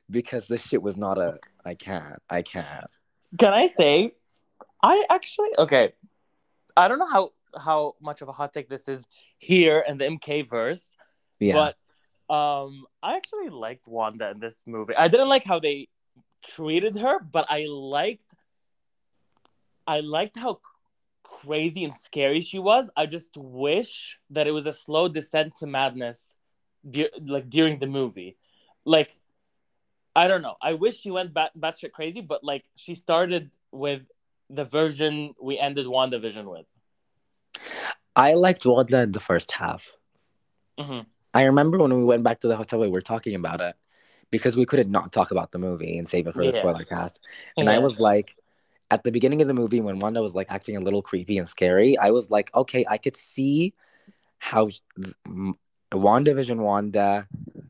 [0.10, 2.20] because this shit was not a I can't.
[2.30, 2.88] I can't.
[3.38, 4.12] Can I say,
[4.82, 5.94] I actually okay.
[6.76, 9.06] I don't know how how much of a hot take this is
[9.38, 10.84] here in the MK verse,
[11.40, 11.54] Yeah.
[12.30, 14.96] but um, I actually liked Wanda in this movie.
[14.96, 15.90] I didn't like how they
[16.44, 18.34] treated her, but I liked
[19.88, 20.60] I liked how
[21.24, 22.90] crazy and scary she was.
[22.96, 26.36] I just wish that it was a slow descent to madness,
[26.90, 28.38] de- like during the movie,
[28.86, 29.18] like.
[30.14, 30.56] I don't know.
[30.62, 34.02] I wish she went bat batshit crazy, but like she started with
[34.50, 36.66] the version we ended WandaVision with.
[38.16, 39.96] I liked Wanda in the first half.
[40.78, 41.02] hmm
[41.34, 43.76] I remember when we went back to the hotel we were talking about it
[44.32, 46.60] because we couldn't not talk about the movie and save it for the Yeah.
[46.60, 47.22] spoiler cast.
[47.58, 48.36] And I was like,
[48.90, 51.48] at the beginning of the movie, when Wanda was like acting a little creepy and
[51.48, 53.74] scary, I was like, okay, I could see
[54.40, 54.70] how
[55.94, 57.28] WandaVision Wanda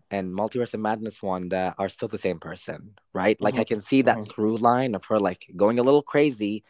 [0.09, 3.39] and Multiverse of Madness Wanda are still the same person, right?
[3.39, 4.29] Like, I can see that Mhm.
[4.29, 6.63] through line of her like going a little crazy,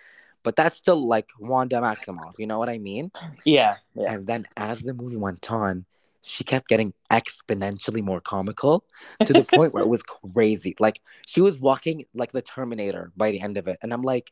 [0.44, 2.34] but that's still like Wanda Maximoff.
[2.38, 3.12] You know what I mean?
[3.46, 5.86] yeah, yeah, And then as the movie went on,
[6.22, 8.86] she kept getting exponentially more comical
[9.26, 10.76] to the point where it was crazy.
[10.80, 13.80] Like she was walking like the Terminator by the end of it.
[13.82, 14.32] And I'm like,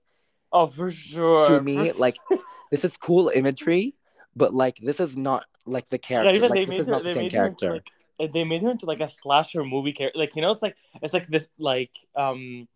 [0.51, 1.47] oh for sure.
[1.49, 2.17] to me, like
[2.71, 3.95] this is cool imagery,
[4.35, 6.47] but like this is not like the character.
[6.47, 7.81] Like, this is her, not the same into, character.
[8.19, 10.19] like they made her into like a slasher movie character.
[10.19, 12.67] Like you know, it's like it's like this like um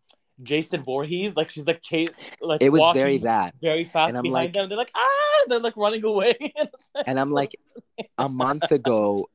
[0.42, 1.36] Jason Voorhees.
[1.36, 2.10] Like she's like chase
[2.42, 3.54] like It was walking very that.
[3.62, 4.68] very fast behind like- them.
[4.70, 6.36] They're like ah, they're like running away.
[7.06, 7.56] And I'm like,
[8.18, 9.30] a month ago,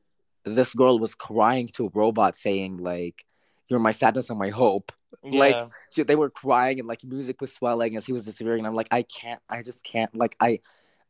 [0.45, 3.25] this girl was crying to a robot saying, like,
[3.67, 4.91] you're my sadness and my hope.
[5.23, 5.57] Like,
[5.91, 8.59] she, they were crying and like music was swelling as he was disappearing.
[8.59, 10.13] And I'm like, I can't, I just can't.
[10.15, 10.59] Like, I,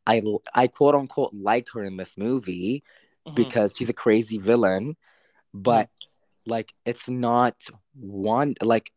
[0.06, 0.20] I,
[0.52, 2.82] I quote unquote like her in this movie
[3.28, 3.34] Mhm.
[3.36, 4.96] because she's a crazy villain,
[5.54, 5.90] but
[6.46, 7.54] like, it's not
[7.94, 8.54] one.
[8.62, 8.90] Like,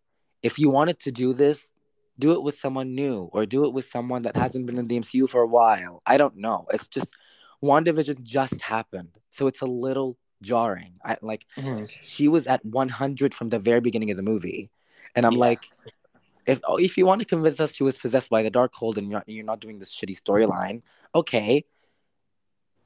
[0.44, 1.74] if you wanted to do this,
[2.20, 5.00] do it with someone new or do it with someone that hasn't been in the
[5.00, 6.02] MCU for a while.
[6.06, 6.68] I don't know.
[6.72, 7.16] It's just
[7.64, 10.94] WandaVision just happened, so it's a little jarring.
[11.04, 11.90] I like Mhm.
[12.02, 14.70] she was at 100 from the very beginning of the movie
[15.16, 15.40] and i'm Yeah.
[15.48, 15.64] like
[16.46, 19.08] if oh, if you want to convince us she was possessed by the Darkhold and
[19.08, 20.82] you're not, you're not doing this shitty storyline
[21.16, 21.64] okay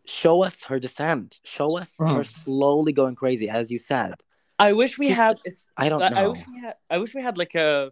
[0.06, 2.26] show us her descent show us her Mhm.
[2.44, 4.14] slowly going crazy as you said
[4.60, 5.40] I wish we Just- had.
[5.78, 6.76] i don't know I wish we had.
[6.90, 7.92] I wish we had like a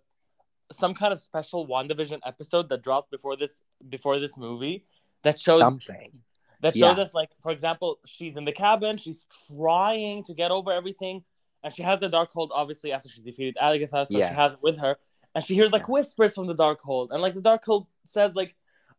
[0.72, 4.84] some kind of special WandaVision episode that dropped before this before this movie
[5.24, 6.12] that shows something
[6.62, 7.04] that shows Yeah.
[7.04, 9.26] us like for example she's in the cabin she's
[9.56, 11.24] trying to get over everything
[11.64, 14.30] and she has the Darkhold obviously after she defeated Agatha so Yeah.
[14.30, 14.98] she has it with her
[15.36, 18.56] and she hears like whispers from the Darkhold and like the Darkhold says like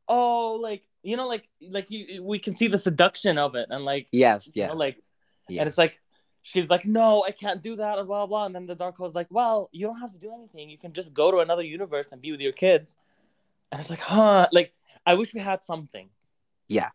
[0.08, 3.84] oh like you know like like you we can see the seduction of it and
[3.84, 5.02] like yes you yeah know, like
[5.48, 5.98] yeah and it's like
[6.46, 9.26] she's like no I can't do that and blah blah and then the Darkhold's like
[9.30, 10.70] well you don't have to do anything.
[10.70, 12.96] You can just go to another universe and be with your kids.
[13.72, 14.46] And it's like huh?
[14.52, 14.72] Like
[15.04, 16.08] I wish we had something.
[16.68, 16.90] Yeah.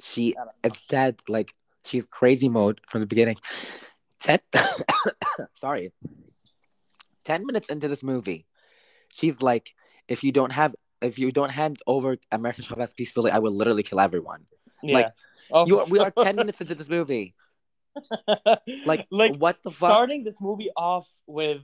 [0.00, 3.38] she instead like she's crazy mode from the beginning.
[4.20, 4.38] 10
[5.54, 5.92] sorry.
[7.24, 8.44] 10 minutes into this movie
[9.08, 9.74] she's like
[10.08, 13.82] if you don't have if you don't hand over american chavez peacefully i will literally
[13.82, 14.44] kill everyone.
[14.82, 14.94] Yeah.
[14.96, 15.12] Like,
[15.50, 17.34] oh, you are, we are 10 minutes into this movie
[18.86, 21.62] like like what the fuck starting this movie off with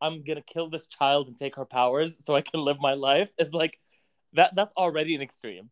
[0.00, 3.30] I'm gonna kill this child and take her powers so I can live my life
[3.38, 3.78] is like
[4.32, 5.70] that that's already an extreme.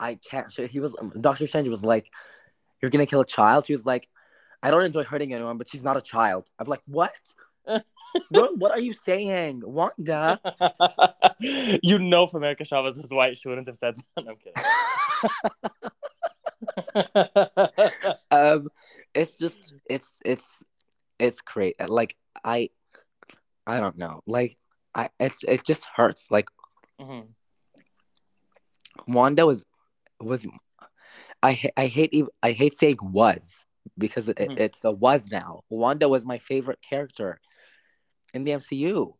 [0.00, 2.10] i can't so he was dr strange was like
[2.80, 4.08] you're gonna kill a child she was like
[4.62, 7.14] i don't enjoy hurting anyone but she's not a child i'm like what
[8.30, 10.40] what, what are you saying wanda
[11.40, 14.24] you know if America Chavez was white, she wouldn't have said that.
[14.28, 15.90] I'm kidding.
[18.30, 18.68] um
[19.14, 20.62] it's just it's it's
[21.18, 22.68] it's great like i
[23.66, 24.56] i don't know like
[24.94, 26.48] i it's it just hurts like
[27.00, 27.28] Mhm.
[29.06, 29.64] wanda was
[30.20, 30.46] was
[31.42, 32.12] i i hate
[32.42, 33.64] i hate saying was
[33.98, 34.58] because it, Mhm.
[34.58, 37.40] it's a was now wanda was my favorite character
[38.34, 39.14] in the mcu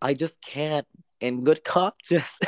[0.00, 0.86] i just can't
[1.20, 2.44] in good cop just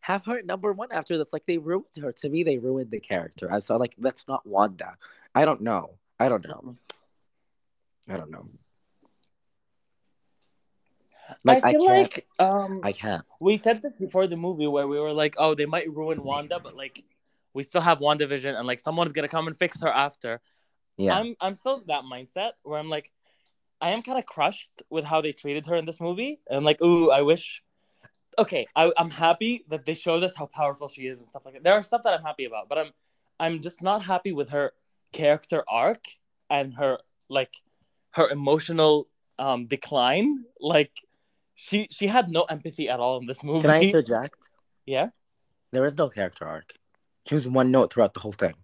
[0.00, 1.32] have her number one after this.
[1.32, 2.12] Like they ruined her.
[2.12, 3.52] To me they ruined the character.
[3.52, 4.96] I saw like that's not wanda.
[5.34, 5.94] I don't know.
[6.18, 6.76] I don't know.
[8.08, 8.44] I don't know.
[11.42, 13.24] Like I i, feel can't like um i can't.
[13.40, 16.60] we said this before the movie where we were like, oh, they might ruin Wanda,
[16.62, 17.02] but like
[17.54, 20.40] we still have WandaVision and like someone's gonna come and fix her after.
[20.96, 21.18] Yeah.
[21.18, 23.10] I'm I'm still that mindset where I'm like,
[23.80, 26.40] I am kind of crushed with how they treated her in this movie.
[26.48, 27.62] And I'm like, ooh, I wish.
[28.38, 31.54] Okay, I, I'm happy that they showed us how powerful she is and stuff like
[31.54, 31.62] that.
[31.62, 32.90] There are stuff that I'm happy about, but I'm
[33.38, 34.72] I'm just not happy with her
[35.12, 36.04] character arc
[36.50, 37.52] and her like
[38.10, 39.08] her emotional
[39.38, 40.44] um decline.
[40.60, 40.92] Like
[41.54, 43.62] she she had no empathy at all in this movie.
[43.62, 44.36] Can I interject?
[44.86, 45.08] yeah.
[45.72, 46.72] There is no character arc.
[47.26, 48.54] She was one note throughout the whole thing.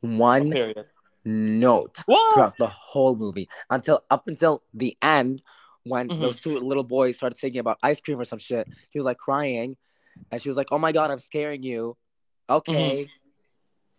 [0.00, 0.86] One Period.
[1.24, 2.34] Note What?
[2.34, 5.42] throughout the whole movie until up until the end
[5.84, 6.20] when Mhm.
[6.20, 8.68] those two little boys started singing about ice cream or some shit.
[8.90, 9.76] She was like crying,
[10.30, 11.96] and she was like, "Oh my god, I'm scaring you."
[12.48, 13.08] Okay.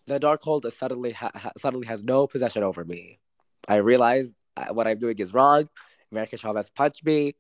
[0.08, 3.20] The Darkhold suddenly ha- ha- suddenly has no possession over me.
[3.68, 5.68] I realize uh, what I'm doing is wrong.
[6.12, 7.36] America Chavez punched me.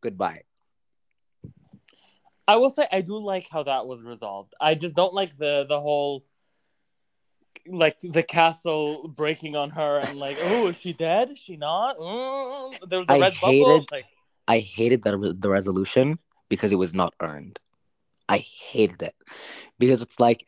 [0.00, 0.42] Goodbye.
[2.48, 4.54] I will say I do like how that was resolved.
[4.60, 6.24] I just don't like the the whole
[7.70, 11.30] like the castle breaking on her and like, oh, is she dead?
[11.30, 11.98] Is she not?
[11.98, 12.88] Mm.
[12.88, 13.52] There was a I red bubble.
[13.52, 14.06] hated- It's like,
[14.48, 17.58] I hated that re- the resolution because it was not earned.
[18.28, 19.14] I hated it
[19.78, 20.46] because it's like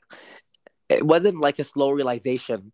[0.89, 2.73] it wasn't like a slow realization.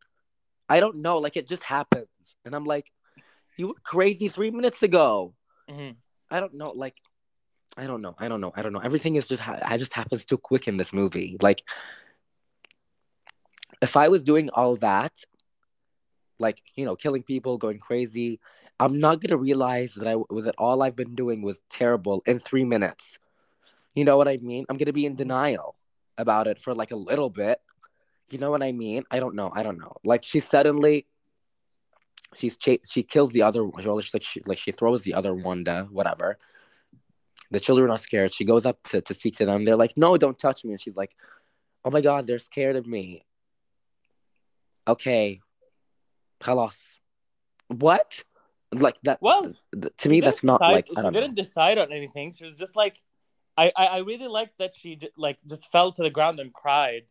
[0.69, 2.07] I don't know, like it just happened,
[2.45, 2.91] and I'm like,
[3.57, 5.35] you were crazy three minutes ago.
[5.71, 5.97] mhm.
[6.31, 6.97] I don't know, like,
[7.77, 8.81] I don't know, I don't know, I don't know.
[8.81, 11.37] Everything is just ha- it just happens too quick in this movie.
[11.41, 11.63] Like,
[13.85, 15.13] if I was doing all that,
[16.39, 18.41] like you know, killing people, going crazy,
[18.81, 22.39] I'm not gonna realize that I was that all I've been doing was terrible in
[22.39, 23.19] three minutes.
[23.95, 24.65] You know what I mean?
[24.69, 25.77] I'm gonna be in denial
[26.17, 27.61] about it for like a little bit.
[28.31, 29.05] You know what I mean?
[29.11, 29.53] I don't know.
[29.55, 29.97] I don't know.
[30.03, 31.07] Like she suddenly,
[32.35, 33.65] she's cha- she kills the other.
[33.65, 36.39] Well, she's like she like she throws the other Wanda, whatever.
[37.51, 38.33] The children are scared.
[38.33, 39.65] She goes up to, to speak to them.
[39.65, 41.15] They're like, "No, don't touch me." And she's like,
[41.85, 43.25] "Oh my god, they're scared of me."
[44.88, 45.40] Okay,
[46.42, 46.98] خلاص.
[47.68, 48.24] What?
[48.72, 49.20] Like that?
[49.22, 51.20] Well, to She me, didn't that's not decide- like she I don't know.
[51.22, 52.34] didn't decide on anything.
[52.34, 52.96] She was just like,
[53.58, 56.54] I I, I really liked that she j- like just fell to the ground and
[56.54, 57.06] cried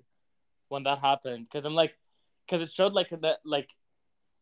[0.68, 1.94] when that happened because I'm like,
[2.46, 3.70] because it showed like that like,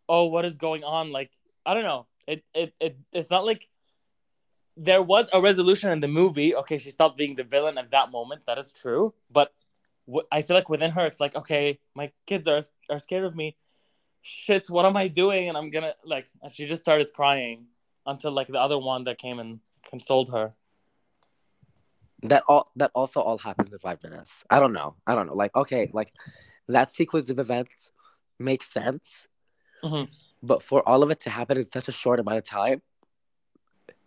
[0.09, 1.05] oh, what is going on?
[1.19, 1.33] Like
[1.65, 2.07] I don't know.
[2.27, 3.63] It it it it's not like
[4.77, 6.55] there was a resolution in the movie.
[6.55, 8.43] Okay, she stopped being the villain at that moment.
[8.47, 9.60] That is true, but w-
[10.32, 13.56] I feel like within her, it's like, okay, my kids are are scared of me.
[14.22, 15.50] Shit, what am I doing?
[15.50, 17.68] And I'm gonna like, and she just started crying
[18.06, 19.60] until like the other one that came and
[19.90, 20.54] consoled her.
[22.24, 24.44] that all that also all happens in five minutes.
[24.50, 24.96] I don't know.
[25.08, 25.34] I don't know.
[25.36, 26.14] Like okay, like
[26.68, 27.92] that sequence of events
[28.38, 29.28] makes sense,
[29.84, 30.08] Mhm.
[30.44, 32.82] but for all of it to happen in such a short amount of time,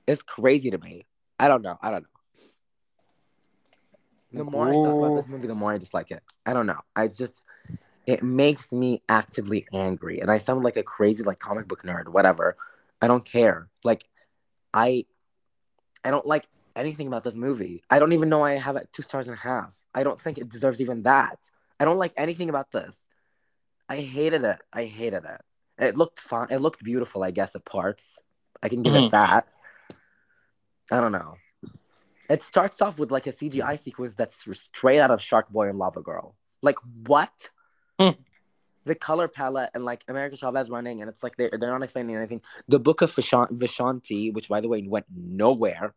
[0.06, 1.06] it's crazy to me.
[1.38, 1.76] I don't know.
[1.82, 2.13] I don't know.
[4.34, 6.22] The more I talk about this movie, the more I dislike it.
[6.44, 6.80] I don't know.
[6.96, 7.42] I just
[8.06, 12.08] it makes me actively angry, and I sound like a crazy like comic book nerd.
[12.08, 12.56] Whatever.
[13.00, 13.68] I don't care.
[13.82, 14.04] Like
[14.72, 15.04] I,
[16.04, 17.82] I don't like anything about this movie.
[17.90, 19.74] I don't even know why I have it two stars and a half.
[19.94, 21.38] I don't think it deserves even that.
[21.78, 22.96] I don't like anything about this.
[23.88, 24.58] I hated it.
[24.72, 25.40] I hated it.
[25.78, 26.48] It looked fine.
[26.50, 28.18] It looked beautiful, I guess, at parts.
[28.62, 29.06] I can give Mhm.
[29.06, 29.46] it that.
[30.90, 31.36] I don't know.
[32.28, 35.78] It starts off with like a CGI sequence that's straight out of Shark Boy and
[35.78, 36.34] Lava Girl.
[36.62, 37.50] Like what?
[38.00, 38.10] Hmm.
[38.86, 42.16] The color palette and like America Chavez running, and it's like they're they're not explaining
[42.16, 42.42] anything.
[42.68, 45.94] The Book of Vishan- Vishanti, which by the way went nowhere.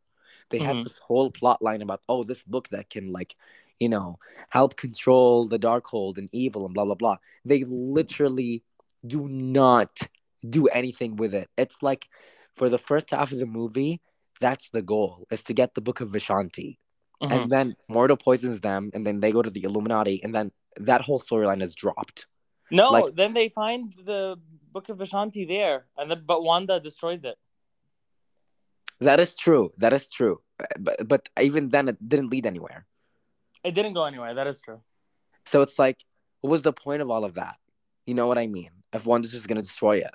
[0.49, 0.83] They had Mhm.
[0.85, 3.35] this whole plot line about oh this book that can like
[3.79, 7.17] you know help control the Darkhold and evil and blah blah blah.
[7.43, 8.63] They literally
[9.05, 9.99] do not
[10.47, 11.49] do anything with it.
[11.57, 12.07] It's like
[12.55, 14.01] for the first half of the movie,
[14.39, 16.77] that's the goal is to get the Book of Vishanti,
[17.21, 17.31] Mhm.
[17.31, 21.01] and then Mordo poisons them, and then they go to the Illuminati, and then that
[21.01, 22.27] whole storyline is dropped.
[22.69, 24.38] no, like- then they find the
[24.73, 27.38] Book of Vishanti there, and then but Wanda destroys it.
[28.99, 29.73] That is true.
[29.77, 30.41] That is true.
[30.79, 32.85] But but even then, it didn't lead anywhere.
[33.63, 34.33] It didn't go anywhere.
[34.33, 34.81] That is true.
[35.45, 36.03] So it's like,
[36.41, 37.57] what was the point of all of that?
[38.05, 38.71] You know what I mean?
[38.91, 40.13] If Wanda's just gonna destroy it,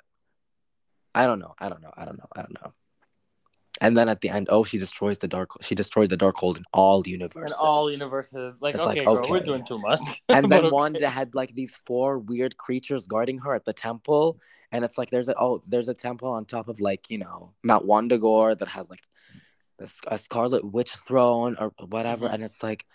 [1.15, 1.53] I don't know.
[1.59, 1.93] I don't know.
[1.95, 2.27] I don't know.
[2.35, 2.73] I don't know.
[3.83, 5.49] And then at the end, oh, she destroys the dark.
[5.61, 7.53] She destroyed the Darkhold in all universes.
[7.59, 9.99] In all universes, like It's like, okay, we're doing too much.
[10.29, 10.71] and then okay.
[10.71, 14.39] Wanda had like these four weird creatures guarding her at the temple,
[14.71, 17.51] and it's like there's a oh there's a temple on top of like you know
[17.61, 19.03] Mount Wundagore that has like
[19.77, 22.33] this a Scarlet Witch throne or whatever, Mhm.
[22.35, 22.85] and it's like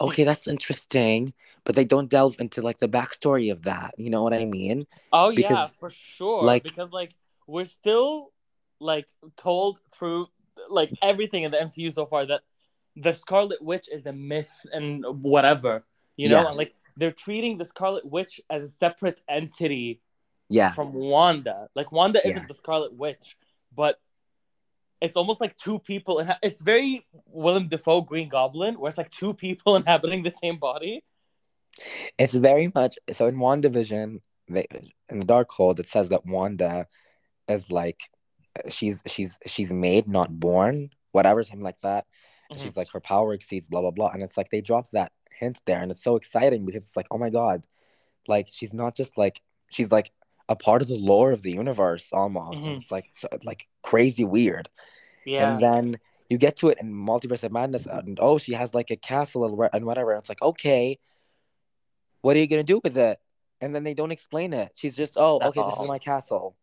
[0.00, 1.34] okay that's interesting,
[1.64, 3.94] but they don't delve into like the backstory of that.
[3.98, 4.86] You know what I mean?
[5.12, 6.44] Oh yeah, for sure.
[6.44, 7.12] like- because like
[7.48, 8.32] we're still
[8.78, 10.28] like told through
[10.68, 12.42] like everything in the MCU so far that
[12.96, 15.84] the Scarlet Witch is a myth and whatever,
[16.16, 16.48] you know, Yeah.
[16.48, 20.00] and like they're treating the Scarlet Witch as a separate entity
[20.48, 20.72] Yeah.
[20.72, 21.68] from Wanda.
[21.74, 23.36] Like Wanda isn't the Scarlet Witch,
[23.74, 24.00] but
[25.02, 26.20] it's almost like two people.
[26.20, 30.58] And it's very Willem Dafoe Green Goblin, where it's like two people inhabiting the same
[30.58, 31.04] body.
[32.18, 34.66] It's very much so in WandaVision, they
[35.10, 36.86] in the Darkhold, it says that Wanda
[37.46, 38.00] is like
[38.68, 42.06] she's she's she's made, not born, whatever, something like that.
[42.50, 42.62] And Mhm.
[42.62, 44.10] She's like her power exceeds blah blah blah.
[44.10, 47.08] And it's like they dropped that hint there, and it's so exciting because it's like,
[47.10, 47.66] oh my god,
[48.28, 50.12] like she's not just like she's like
[50.48, 52.62] a part of the lore of the universe almost.
[52.62, 52.76] Mhm.
[52.76, 54.68] it's like so, like crazy weird.
[55.24, 55.52] Yeah.
[55.54, 56.00] And then
[56.30, 59.44] you get to it in Multiverse of Madness, and oh, she has like a castle
[59.72, 60.12] and whatever.
[60.12, 60.98] And it's like, okay,
[62.22, 63.18] what are you gonna do with it?
[63.60, 64.72] And then they don't explain it.
[64.74, 66.56] She's just, oh, At okay, this is my castle.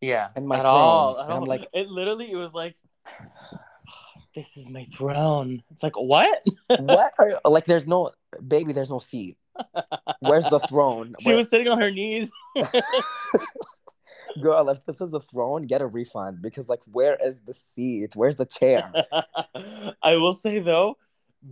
[0.00, 0.28] Yeah.
[0.36, 0.72] and my at throne.
[0.74, 1.18] all.
[1.18, 2.76] At And I'm like- it literally it was like
[4.34, 5.62] this is my throne.
[5.70, 6.40] It's like what?
[6.78, 7.12] what?
[7.18, 8.12] Are, like, there's no
[8.46, 8.72] baby.
[8.72, 9.36] There's no seat.
[10.20, 11.14] Where's the throne?
[11.20, 12.30] She Where- was sitting on her knees.
[14.40, 14.68] girl.
[14.70, 18.14] If this is a throne, get a refund because, like, where is the seat?
[18.14, 18.90] Where's the chair?
[20.02, 20.96] I will say though,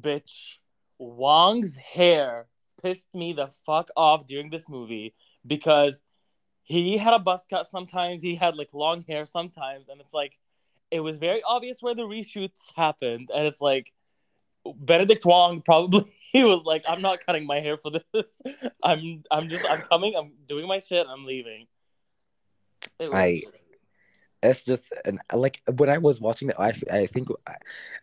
[0.01, 0.59] bitch,
[0.99, 2.47] Wong's hair
[2.83, 5.15] pissed me the fuck off during this movie
[5.47, 6.01] because
[6.69, 10.39] he had a buzz cut sometimes, he had like long hair sometimes, and it's like
[10.91, 13.93] it was very obvious where the reshoots happened, and it's like
[14.65, 18.31] Benedict Wong probably he was like, I'm not cutting my hair for this.
[18.83, 21.67] I'm I'm just I'm coming, I'm doing my shit, I'm leaving.
[22.99, 23.43] It was- I-
[24.41, 27.29] it's just and like when I was watching it, I, I think,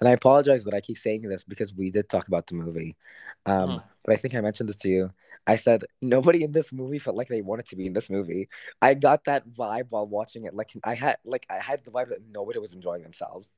[0.02, 2.98] and I apologize that I keep saying this because we did talk about the movie,
[3.46, 3.84] um, Mhm.
[4.04, 5.14] but I think I mentioned this to you.
[5.48, 8.50] I said nobody in this movie felt like they wanted to be in this movie.
[8.82, 10.54] I got that vibe while watching it.
[10.56, 13.58] Like I had, like I had the vibe that nobody was enjoying themselves.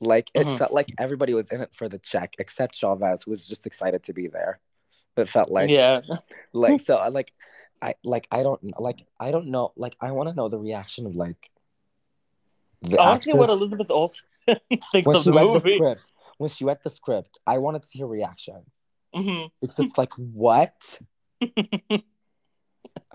[0.00, 0.58] Like it Mhm.
[0.58, 4.02] felt like everybody was in it for the check, except Chavez, who was just excited
[4.04, 4.60] to be there.
[5.16, 6.00] It felt like yeah.
[6.52, 7.32] like so I like
[7.80, 11.06] I like I don't like I don't know like I want to know the reaction
[11.06, 11.50] of like
[12.82, 14.24] the I want to see what Elizabeth Olsen
[14.92, 15.76] thinks of the read the movie.
[15.76, 16.02] script
[16.38, 18.56] when she read the script I wanted to see her reaction
[19.14, 19.50] Mhm.
[19.60, 20.72] because it's like what
[21.40, 22.02] I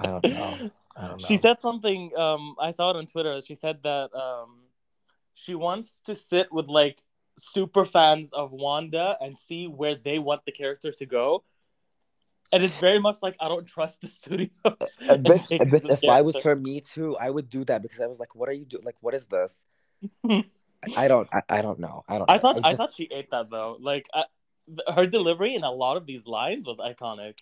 [0.04, 2.12] don't know I don't know She said something.
[2.18, 3.40] Um, I saw it on Twitter.
[3.42, 4.62] She said that um,
[5.34, 7.02] she wants to sit with like
[7.38, 11.44] super fans of Wanda and see where they want the character to go.
[12.52, 14.50] And it's very much like I don't trust the studios.
[14.66, 18.00] a bitch, a bitch if I was her me too I would do that because
[18.02, 19.66] I was like what are you doing like what is this
[20.30, 20.46] I,
[20.96, 23.30] I don't I, I don't know I don't I thought I, just- thought she ate
[23.32, 23.78] that though.
[23.80, 24.24] Like I,
[24.94, 27.36] her delivery in a lot of these lines was iconic.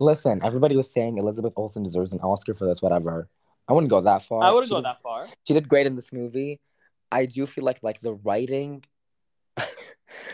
[0.00, 3.28] listen everybody was saying Elizabeth Olsen deserves an Oscar for this whatever
[3.68, 5.26] I wouldn't go that far I wouldn't She go did- that far.
[5.46, 6.60] she did great in this movie.
[7.12, 8.82] I do feel like like the writing,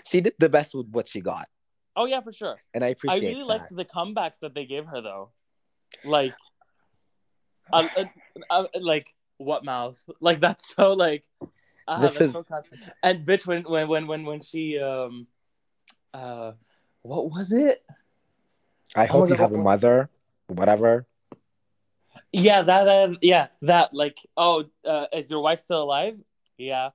[0.08, 1.48] she did the best with what she got,
[1.96, 2.56] Oh yeah, for sure.
[2.72, 3.46] and I appreciate I really that.
[3.46, 5.30] liked the comebacks that they gave her though.
[6.04, 6.34] Like,
[7.72, 8.04] uh, uh,
[8.50, 9.96] uh, like what mouth?
[10.20, 11.24] Like that's so like.
[11.86, 12.44] Uh, This is- so
[13.02, 15.26] and bitch when when when when when she um,
[16.14, 16.52] uh,
[17.02, 17.84] what was it?
[18.96, 20.10] I Oh hope you have a mother,
[20.48, 21.06] whatever.
[22.32, 26.18] Yeah, that uh, yeah that like oh uh, is your wife still alive?
[26.56, 26.90] Yeah.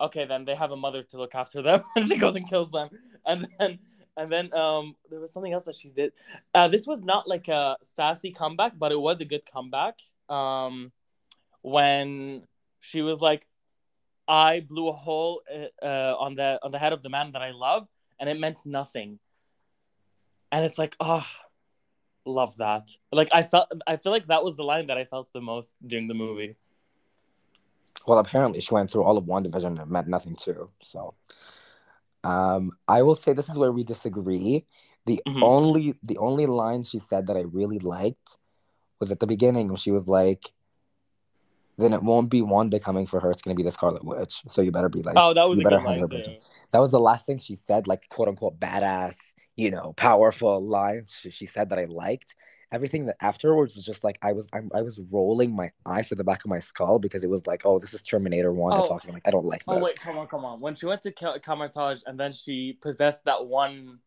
[0.00, 2.70] Okay, then they have a mother to look after them, and she goes and kills
[2.70, 2.90] them,
[3.24, 3.78] and then
[4.16, 6.12] and then um there was something else that she did.
[6.54, 9.98] Uh, this was not like a sassy comeback, but it was a good comeback.
[10.28, 10.92] Um,
[11.62, 12.42] when
[12.80, 13.46] she was like,
[14.28, 17.42] "I blew a hole uh, uh, on the on the head of the man that
[17.42, 17.88] I love,
[18.18, 19.18] and it meant nothing,"
[20.52, 21.26] and it's like, oh,
[22.24, 22.90] love that.
[23.12, 25.76] Like I felt, I feel like that was the line that I felt the most
[25.86, 26.56] during the movie.
[28.06, 30.70] Well, apparently she went through all of WandaVision and it meant nothing too.
[30.80, 31.12] So,
[32.24, 34.66] um, I will say this is where we disagree.
[35.06, 35.42] The Mhm.
[35.42, 38.38] only the only line she said that I really liked
[39.00, 40.52] was at the beginning when she was like,
[41.78, 44.42] "Then it won't be Wanda coming for her; it's gonna be the Scarlet Witch.
[44.48, 46.36] So you better be like, Oh, that was a better good line too.
[46.72, 49.16] that was the last thing she said, like quote unquote badass,
[49.56, 52.34] you know, powerful line she, she said that I liked.
[52.72, 56.14] Everything that afterwards was just like I was I'm, I was rolling my eyes to
[56.16, 58.88] the back of my skull because it was like, oh, this is Terminator Wanda Oh.
[58.88, 59.12] talking.
[59.12, 59.82] Like I don't like oh, this.
[59.82, 60.60] Oh wait, come on, come on.
[60.60, 64.00] When she went to Ka- Kamar-Taj and then she possessed that one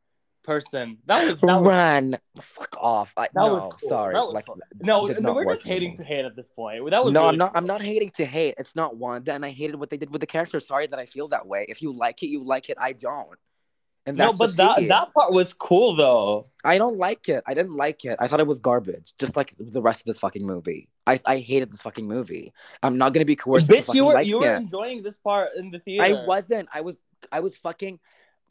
[0.43, 3.13] person, that was that was Run, fuck off.
[3.17, 3.89] I, That no, was cool.
[3.89, 4.13] sorry.
[4.13, 4.57] That was like cool.
[4.81, 5.05] no.
[5.05, 6.89] no we're just hating to hate at this point.
[6.89, 7.51] That was no, really I'm not.
[7.55, 8.55] I'm not hating to hate.
[8.57, 10.59] It's not Wanda, and I hated what they did with the character.
[10.59, 11.65] Sorry that I feel that way.
[11.69, 12.77] If you like it, you like it.
[12.79, 13.37] I don't.
[14.05, 16.47] And No, but that that part was cool though.
[16.63, 17.43] I don't like it.
[17.45, 18.17] I didn't like it.
[18.19, 20.89] I thought it was garbage, just like the rest of this fucking movie.
[21.05, 22.53] I I hated this fucking movie.
[22.81, 23.67] I'm not gonna be coerced.
[23.69, 24.57] Bitch, you were you were it.
[24.57, 26.03] enjoying this part in the theater.
[26.03, 26.69] I wasn't.
[26.73, 26.97] I was.
[27.31, 27.99] I was fucking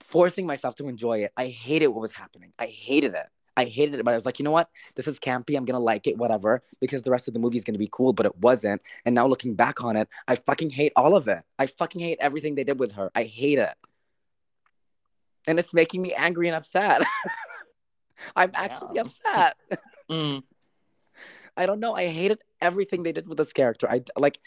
[0.01, 1.33] forcing myself to enjoy it.
[1.37, 2.53] I hated what was happening.
[2.59, 3.27] I hated it.
[3.57, 4.71] I hated it, but I was like, you know what?
[4.95, 5.57] This is campy.
[5.57, 8.13] I'm gonna like it, whatever, because the rest of the movie is gonna be cool,
[8.13, 8.83] but it wasn't.
[9.05, 11.43] And now looking back on it, I fucking hate all of it.
[11.59, 13.11] I fucking hate everything they did with her.
[13.17, 13.75] I hate it.
[15.49, 17.03] And it's making me angry and upset.
[18.37, 19.03] I'm actually Yeah.
[19.03, 19.57] upset.
[20.11, 20.43] Mm.
[21.57, 21.95] I don't know.
[21.97, 23.91] I hated everything they did with this character.
[23.91, 24.39] I like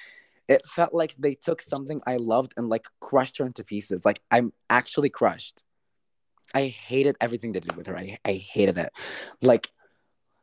[0.52, 4.04] it felt like they took something I loved and like crushed her into pieces.
[4.04, 5.64] Like I'm actually crushed.
[6.54, 7.98] I hated everything they did with her.
[7.98, 8.92] I, I hated it.
[9.42, 9.70] Like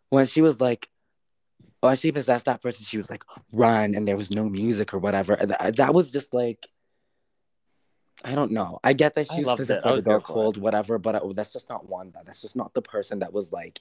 [0.09, 0.89] when she was like
[1.81, 4.99] when she possessed that person, she was like run and there was no music or
[4.99, 5.37] whatever.
[5.37, 6.67] That, that was just like
[8.25, 8.81] I don't know.
[8.83, 11.69] I get that I she was loved possessed by the Darkhold, whatever, but that's just
[11.69, 12.21] not Wanda.
[12.25, 13.79] That's just not the person that was like,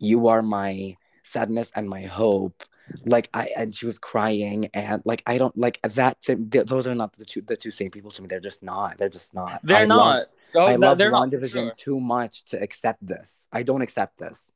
[0.00, 2.64] you are my sadness and my hope.
[3.04, 6.20] Like I and she was crying and like I don't like that.
[6.22, 8.28] To, th- those are not the two the two same people to me.
[8.28, 8.98] They're just not.
[8.98, 9.60] They're just not.
[9.64, 9.98] They're I not.
[9.98, 10.24] Love,
[10.54, 11.72] Oh, I love they're not for WandaVision sure.
[11.76, 13.46] too much to accept this.
[13.52, 14.50] I don't accept this.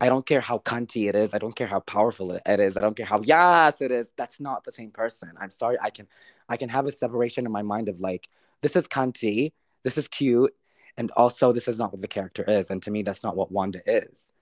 [0.00, 1.34] I don't care how cunty it is.
[1.34, 2.76] I don't care how powerful it it is.
[2.76, 4.12] I don't care how yes it is.
[4.16, 5.32] That's not the same person.
[5.38, 5.76] I'm sorry.
[5.80, 6.08] I can
[6.48, 8.28] I can have a separation in my mind of like
[8.62, 9.52] this is cunty,
[9.84, 10.54] this is cute,
[10.96, 12.70] and also this is not what the character is.
[12.70, 14.32] And to me, that's not what Wanda is.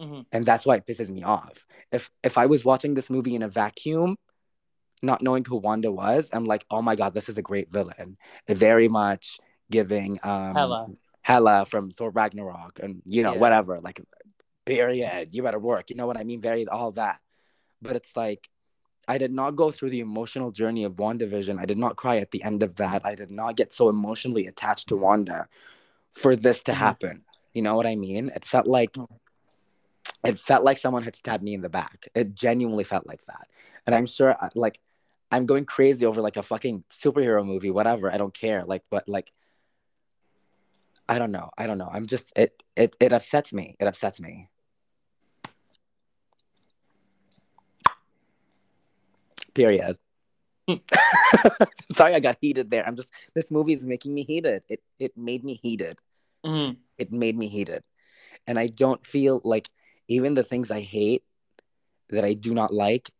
[0.00, 0.26] Mhm.
[0.32, 1.64] And that's why it pisses me off.
[1.92, 4.16] If if I was watching this movie in a vacuum,
[5.02, 8.16] not knowing who Wanda was, I'm like, oh my god, this is a great villain.
[8.48, 9.38] Very much
[9.70, 10.88] giving um Hella.
[11.22, 13.38] Hela from Thor Ragnarok and you know Yeah.
[13.40, 14.00] whatever like
[14.66, 17.18] period you better work you know what I mean very all that
[17.82, 18.48] but it's like
[19.08, 22.30] I did not go through the emotional journey of WandaVision I did not cry at
[22.30, 25.48] the end of that I did not get so emotionally attached to Wanda
[26.12, 26.76] for this to Mhm.
[26.76, 27.24] happen
[27.54, 29.08] you know what I mean it felt like Mhm.
[30.24, 33.48] It felt like someone had stabbed me in the back it genuinely felt like that
[33.86, 34.80] and I'm sure like
[35.30, 39.08] I'm going crazy over like a fucking superhero movie whatever I don't care like but
[39.08, 39.32] like
[41.08, 41.50] I don't know.
[41.56, 41.88] I don't know.
[41.92, 43.76] I'm just it it it upsets me.
[43.78, 44.48] It upsets me.
[49.54, 49.98] Period.
[51.92, 52.86] Sorry I got heated there.
[52.86, 54.62] I'm just this movie is making me heated.
[54.68, 55.98] It it made me heated.
[56.44, 56.76] Mhm.
[56.96, 57.84] It made me heated.
[58.46, 59.68] And I don't feel like
[60.08, 61.22] even the things I hate
[62.08, 63.10] that I do not like,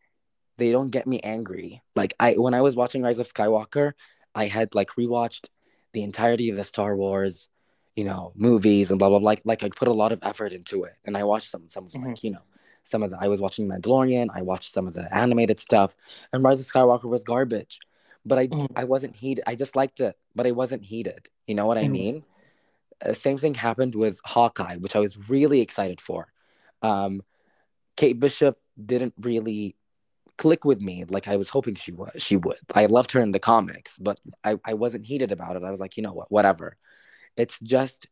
[0.57, 1.83] they don't get me angry.
[1.97, 3.93] Like I when I was watching Rise of Skywalker,
[4.35, 5.49] I had like rewatched
[5.93, 7.49] the entirety of the Star Wars,
[7.97, 9.27] you know, movies and blah blah blah.
[9.27, 10.95] Like like I put a lot of effort into it.
[11.05, 12.07] And I watched some some of Mhm.
[12.07, 12.43] like, you know,
[12.83, 15.97] some of the I was watching Mandalorian, I watched some of the animated stuff,
[16.33, 17.81] and Rise of Skywalker was garbage.
[18.27, 18.69] But I Mhm.
[18.77, 19.45] I wasn't heated.
[19.47, 21.29] I just liked it, but I wasn't heated.
[21.47, 21.91] You know what I Mhm.
[21.91, 22.25] mean?
[23.05, 26.33] Uh, same thing happened with Hawkeye, which I was really excited for.
[26.85, 27.23] Um,
[27.97, 29.77] Kate Bishop didn't really
[30.37, 32.21] click with me like I was hoping she would.
[32.21, 32.59] She would.
[32.75, 35.63] I loved her in the comics, but I, I wasn't heated about it.
[35.63, 36.77] I was like, you know what, whatever.
[37.37, 38.09] It's just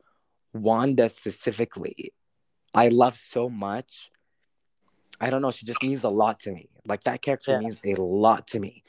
[0.53, 2.13] Wanda specifically.
[2.75, 4.11] I love so much.
[5.21, 5.51] I don't know.
[5.51, 6.69] She just means a lot to me.
[6.87, 7.59] Like that character Yeah.
[7.59, 8.83] means a lot to me.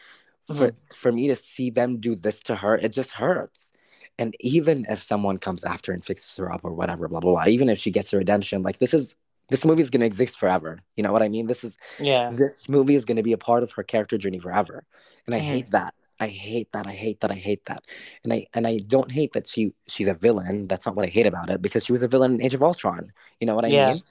[0.47, 3.71] For for me to see them do this to her, it just hurts.
[4.19, 7.47] And even if someone comes after and fixes her up or whatever, blah blah blah,
[7.47, 9.15] even if she gets a redemption, like this is
[9.49, 10.79] this movie is gonna exist forever.
[10.95, 11.47] You know what I mean?
[11.47, 12.31] This is Yeah.
[12.31, 14.85] this movie is gonna be a part of her character journey forever.
[15.25, 15.43] And I Mhm.
[15.43, 15.93] hate that.
[16.19, 16.87] I hate that.
[16.87, 17.31] I hate that.
[17.31, 17.83] I hate that.
[18.23, 20.67] And I and I don't hate that she she's a villain.
[20.67, 22.63] That's not what I hate about it because she was a villain in Age of
[22.63, 23.11] Ultron.
[23.39, 23.93] You know what I Yeah.
[23.93, 24.03] mean?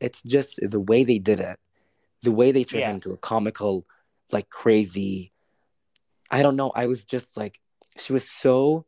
[0.00, 1.58] It's just the way they did it,
[2.22, 2.90] the way they turned Yeah.
[2.90, 3.86] into a comical,
[4.32, 5.32] like crazy.
[6.30, 6.70] I don't know.
[6.74, 7.60] I was just like,
[7.98, 8.84] she was so,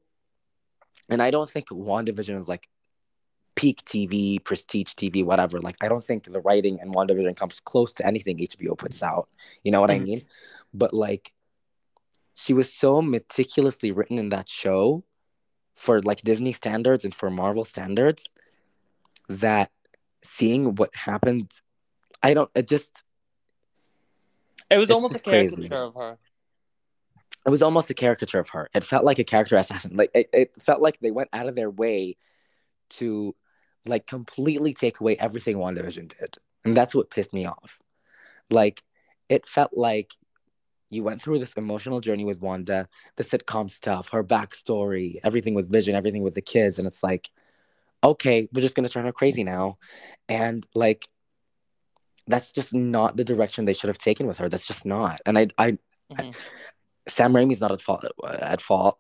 [1.09, 2.69] and I don't think WandaVision is like
[3.59, 5.61] peak TV, prestige TV, whatever.
[5.61, 9.25] Like, I don't think the writing in WandaVision comes close to anything HBO puts out.
[9.65, 10.05] You know what I Mhm.
[10.05, 10.27] mean?
[10.73, 11.33] But like,
[12.35, 15.03] she was so meticulously written in that show
[15.75, 18.23] for like Disney standards and for Marvel standards
[19.29, 19.73] that
[20.23, 21.51] seeing what happened,
[22.23, 23.03] I don't, it just,
[24.71, 25.57] It was almost a just crazy.
[25.57, 26.19] caricature of her.
[27.45, 28.69] it was almost a caricature of her.
[28.73, 29.97] It felt like a character assassin.
[29.97, 32.17] Like it, it felt like they went out of their way
[32.91, 33.35] to
[33.87, 36.37] like completely take away everything WandaVision did.
[36.65, 37.79] And that's what pissed me off.
[38.51, 38.83] Like
[39.29, 40.13] it felt like
[40.91, 45.71] you went through this emotional journey with Wanda, the sitcom stuff, her backstory, everything with
[45.71, 47.31] Vision, everything with the kids, and it's like,
[48.03, 49.79] okay, we're just gonna turn her crazy now.
[50.29, 51.09] And like
[52.27, 54.49] that's just not the direction they should have taken with her.
[54.49, 55.21] That's just not.
[55.27, 55.79] And I I
[56.11, 56.35] Mhm.
[57.09, 58.99] Sam Raimi's not at fault at fault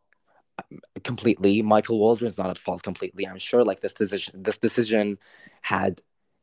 [1.04, 1.62] completely.
[1.62, 3.26] Michael Waldron's not at fault completely.
[3.26, 5.18] I'm sure like this decision this decision
[5.62, 6.00] had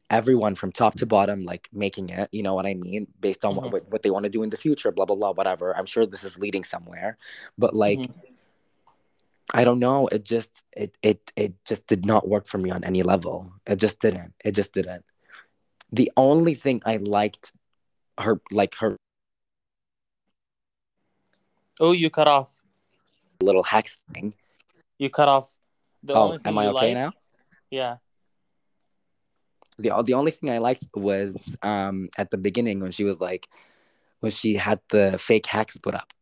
[0.09, 3.55] everyone from top to bottom like making it, you know what I mean, based on
[3.55, 3.71] Mhm.
[3.71, 5.75] what, what they want to do in the future, blah blah blah, whatever.
[5.75, 7.17] I'm sure this is leading somewhere.
[7.57, 8.13] But like Mhm.
[9.53, 10.07] I don't know.
[10.07, 13.53] It just it it it just did not work for me on any level.
[13.65, 14.33] It just didn't.
[14.43, 15.05] It just didn't.
[15.91, 17.53] The only thing I liked
[18.19, 18.97] her like her
[21.79, 22.64] Oh, you cut off.
[23.45, 24.33] Little hex thing.
[24.97, 25.47] You cut off.
[26.03, 27.11] The oh, only thing am I okay liked- now?
[27.69, 27.95] Yeah.
[29.77, 33.47] the the only thing I liked was um at the beginning when she was like
[34.21, 36.13] when she had the fake hex put up.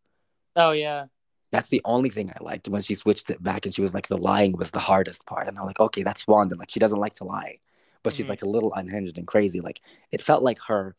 [0.55, 1.05] Oh yeah.
[1.51, 4.07] That's the only thing I liked when she switched it back and she was like
[4.07, 6.99] the lying was the hardest part and I'm like okay that's Wanda like she doesn't
[6.99, 7.59] like to lie
[8.01, 8.29] but she's Mhm.
[8.29, 9.79] like a little unhinged and crazy like
[10.11, 10.95] it felt like her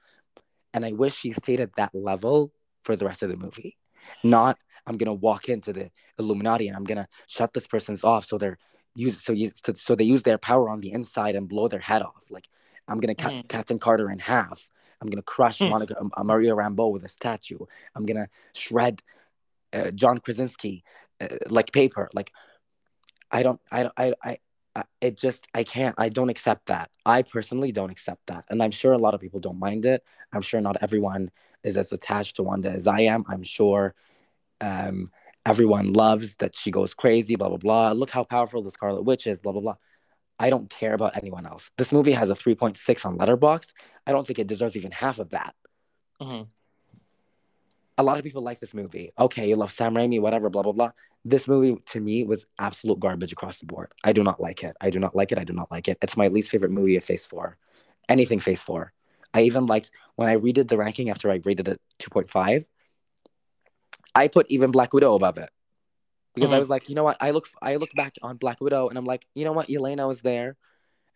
[0.73, 2.53] and I wish she stayed at that level
[2.85, 3.77] for the rest of the movie
[4.23, 8.39] not I'm gonna walk into the Illuminati and I'm gonna shut this person's off so
[8.39, 8.59] they're
[8.95, 9.35] use so
[9.65, 12.23] so, so they use their power on the inside and blow their head off.
[12.31, 12.49] Like
[12.87, 13.49] I'm gonna cut Mhm.
[13.49, 14.69] Captain Carter in half.
[15.01, 15.71] I'm gonna crush Hmm.
[15.71, 17.59] Monica uh, Maria Rambeau with a statue.
[17.95, 19.03] I'm gonna shred
[19.73, 20.85] uh, John Krasinski
[21.21, 22.09] uh, like paper.
[22.15, 22.31] Like
[23.31, 24.39] I don't I I I.
[25.01, 26.91] It just I can't I don't accept that.
[27.07, 28.45] I personally don't accept that.
[28.49, 30.03] And I'm sure a lot of people don't mind it.
[30.33, 31.31] I'm sure not everyone
[31.63, 33.25] is as attached to Wanda as I am.
[33.29, 33.95] I'm sure
[34.61, 35.11] um
[35.47, 37.93] everyone loves that she goes crazy, blah blah blah.
[37.93, 39.77] Look how powerful the Scarlet Witch is, blah blah blah.
[40.39, 41.71] I don't care about anyone else.
[41.79, 43.73] This movie has a 3.6 on Letterboxd
[44.07, 45.55] I don't think it deserves even half of that.
[46.21, 46.49] Mhm.
[47.97, 49.13] A lot of people like this movie.
[49.19, 50.91] Okay, you love Sam Raimi, whatever, blah blah blah.
[51.25, 53.91] This movie to me was absolute garbage across the board.
[54.05, 54.77] I do not like it.
[54.81, 55.39] I do not like it.
[55.39, 55.99] I do not like it.
[56.03, 57.57] It's my least favorite movie of Phase Four.
[58.09, 58.93] Anything Phase Four.
[59.33, 62.67] I even liked when I redid the ranking after I rated it 2.5.
[64.15, 65.51] I put even Black Widow above it
[66.35, 66.61] because I Mhm.
[66.61, 67.17] was like, you know what?
[67.21, 69.69] I look I look back on Black Widow and I'm like, you know what?
[69.69, 70.57] Yelena was there,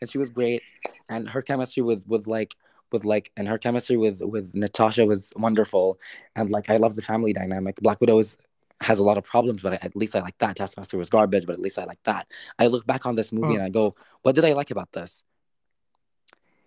[0.00, 0.62] and she was great,
[1.08, 2.56] and her chemistry with with like
[2.90, 6.00] was like and her chemistry with with Natasha was wonderful,
[6.34, 7.76] and like I love the family dynamic.
[7.76, 8.38] Black Widow is
[8.80, 10.56] has a lot of problems, but at least I like that.
[10.56, 12.26] Taskmaster was garbage, but at least I like that.
[12.58, 13.54] I look back on this movie Hmm.
[13.54, 15.22] and I go, what did I like about this?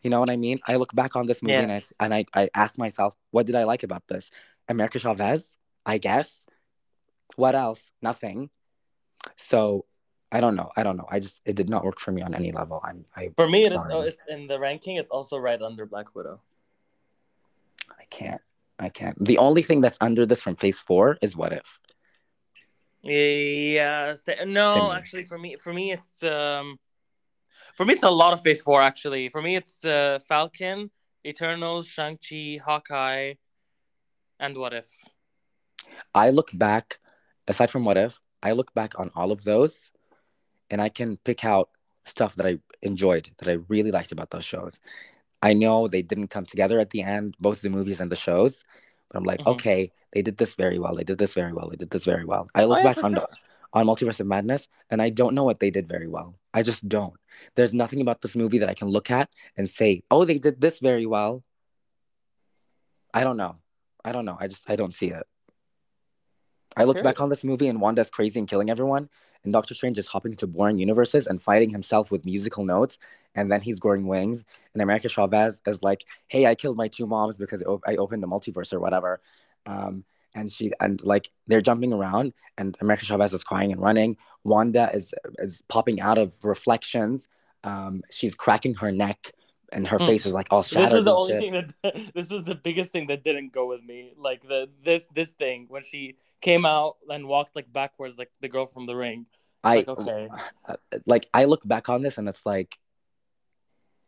[0.01, 0.59] You know what I mean?
[0.67, 1.61] I look back on this movie Yeah.
[1.61, 4.31] and I and I, I ask myself, what did I like about this?
[4.67, 6.45] America Chavez, I guess.
[7.35, 7.91] What else?
[8.01, 8.49] Nothing.
[9.37, 9.85] So
[10.31, 10.69] I don't know.
[10.75, 11.07] I don't know.
[11.09, 12.81] I just it did not work for me on any level.
[12.83, 13.79] I'm I For me, it is.
[13.89, 14.95] Oh, it's in the ranking.
[14.97, 16.41] It's also right under Black Widow.
[17.91, 18.41] I can't.
[18.79, 19.23] I can't.
[19.23, 21.79] The only thing that's under this from Phase Four is What If.
[23.03, 24.15] Yeah.
[24.45, 26.77] No, actually, for me, for me, it's um,
[27.75, 28.81] for me, it's a lot of Phase Four.
[28.81, 30.91] Actually, for me, it's uh, Falcon,
[31.25, 33.33] Eternals, Shang Chi, Hawkeye,
[34.39, 34.87] and What If.
[36.13, 36.99] I look back,
[37.47, 39.91] aside from What If, I look back on all of those,
[40.69, 41.69] and I can pick out
[42.05, 44.79] stuff that I enjoyed, that I really liked about those shows.
[45.41, 48.63] I know they didn't come together at the end, both the movies and the shows,
[49.11, 49.47] but I'm like, Mhm.
[49.53, 50.95] okay, they did this very well.
[50.95, 51.69] They did this very well.
[51.69, 52.47] They did this very well.
[52.55, 53.27] I look Oh, back on sure.
[53.73, 56.37] on Multiverse of Madness, and I don't know what they did very well.
[56.53, 57.13] I just don't.
[57.55, 60.59] There's nothing about this movie that I can look at and say, oh, they did
[60.59, 61.43] this very well.
[63.13, 63.55] I don't know.
[64.03, 64.37] I don't know.
[64.39, 65.25] I just I don't see it.
[66.77, 69.09] I look back on this movie and Wanda's crazy and killing everyone,
[69.43, 72.97] and Doctor Strange is hopping into boring universes and fighting himself with musical notes,
[73.35, 74.45] and then he's growing wings.
[74.73, 78.23] And America Chavez is like, "Hey, I killed my two moms because op- I opened
[78.23, 79.21] the multiverse or whatever,"
[79.65, 84.17] um, and she and like they're jumping around, and America Chavez is crying and running.
[84.43, 87.27] Wanda is is popping out of reflections.
[87.63, 89.33] Um, she's cracking her neck,
[89.71, 90.05] and her Hmm.
[90.05, 90.89] face is like all shattered.
[90.89, 91.41] This is the only shit.
[91.41, 91.53] thing
[91.83, 94.13] that this was the biggest thing that didn't go with me.
[94.17, 98.49] Like the this this thing when she came out and walked like backwards, like the
[98.49, 99.25] girl from the ring.
[99.63, 100.27] I Like okay,
[100.67, 102.77] uh, like I look back on this and it's like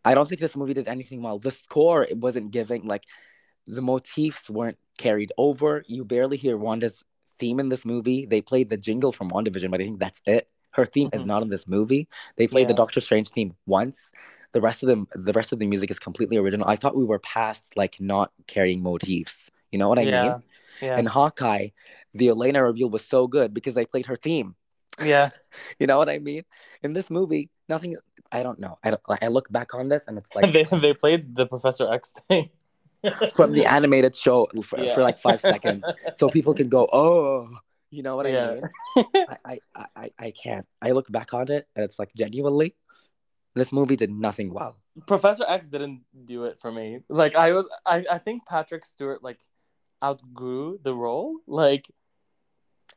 [0.05, 1.39] I don't think this movie did anything well.
[1.39, 3.05] The score it wasn't giving like
[3.65, 5.83] the motifs weren't carried over.
[5.87, 7.03] You barely hear Wanda's
[7.39, 8.25] theme in this movie.
[8.25, 10.49] They played the jingle from WandaVision, but I think that's it.
[10.71, 11.27] Her theme is Mhm.
[11.27, 12.07] not in this movie.
[12.35, 14.11] They played the Doctor Strange theme once.
[14.53, 16.67] The rest of them the rest of the music is completely original.
[16.67, 19.49] I thought we were past like not carrying motifs.
[19.71, 20.43] You know what I yeah, mean?
[20.81, 21.69] yeah, And Hawkeye,
[22.13, 24.55] the Yelena reveal was so good because they played her theme.
[25.01, 25.29] yeah.
[25.79, 26.43] You know what I mean?
[26.81, 27.95] In this movie, nothing.
[28.31, 28.79] I don't know.
[28.83, 29.01] I don't.
[29.07, 32.11] Like, I look back on this and it's like they they played the Professor X
[32.27, 32.49] thing
[33.35, 34.93] from the animated show for, Yeah.
[34.95, 35.85] for like five seconds,
[36.15, 37.49] so people can go, oh,
[37.91, 38.47] you know what I Yeah.
[38.53, 38.63] mean?
[39.29, 40.65] I, I, I, I, I can't.
[40.81, 42.75] I look back on it and it's like genuinely,
[43.55, 44.77] this movie did nothing well.
[45.07, 46.99] Professor X didn't do it for me.
[47.09, 49.39] Like I was, I, I think Patrick Stewart like
[50.03, 51.37] outgrew the role.
[51.47, 51.89] Like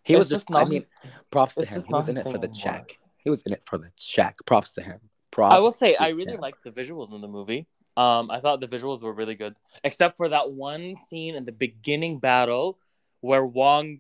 [0.02, 0.42] He was just.
[0.42, 0.84] just not I mean,
[1.30, 1.82] props to him.
[1.82, 2.98] He was in it for the check.
[3.18, 4.38] He was in it for the check.
[4.46, 5.00] Props to him.
[5.30, 5.54] Props.
[5.54, 6.40] I will say, I really him.
[6.40, 7.66] liked the visuals in the movie.
[7.96, 11.52] Um, I thought the visuals were really good, except for that one scene in the
[11.52, 12.78] beginning battle
[13.20, 13.98] where Wong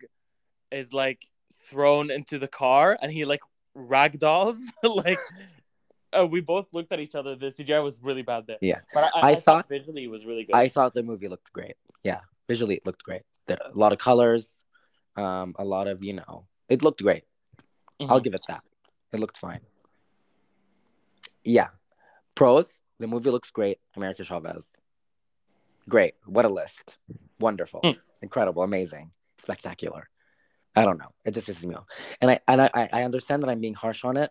[0.70, 1.26] is like
[1.68, 3.40] thrown into the car and he like
[3.76, 5.18] ragdolls like
[6.12, 8.80] uh, we both looked at each other the cgi was really bad there Yeah.
[8.94, 11.52] but i, I I, thought- visually it was really good I thought the movie looked
[11.52, 11.74] great.
[12.02, 13.22] Yeah, visually it looked great.
[13.46, 14.52] There, a lot of colors,
[15.16, 17.24] um, a lot of you know, it looked great.
[18.00, 18.24] I'll Mhm.
[18.24, 18.62] give it that.
[19.12, 19.60] It looked fine.
[21.44, 21.68] Yeah.
[22.34, 23.78] Pros, the movie looks great.
[23.96, 24.68] America Chavez.
[25.88, 26.14] Great.
[26.26, 26.98] What a list.
[27.40, 27.80] Wonderful.
[27.82, 27.98] Hmm.
[28.22, 28.62] Incredible.
[28.62, 29.12] Amazing.
[29.38, 30.08] Spectacular.
[30.74, 31.12] I don't know.
[31.24, 31.86] It just pisses me off.
[32.20, 34.30] And I and I, I understand that I'm being harsh on it.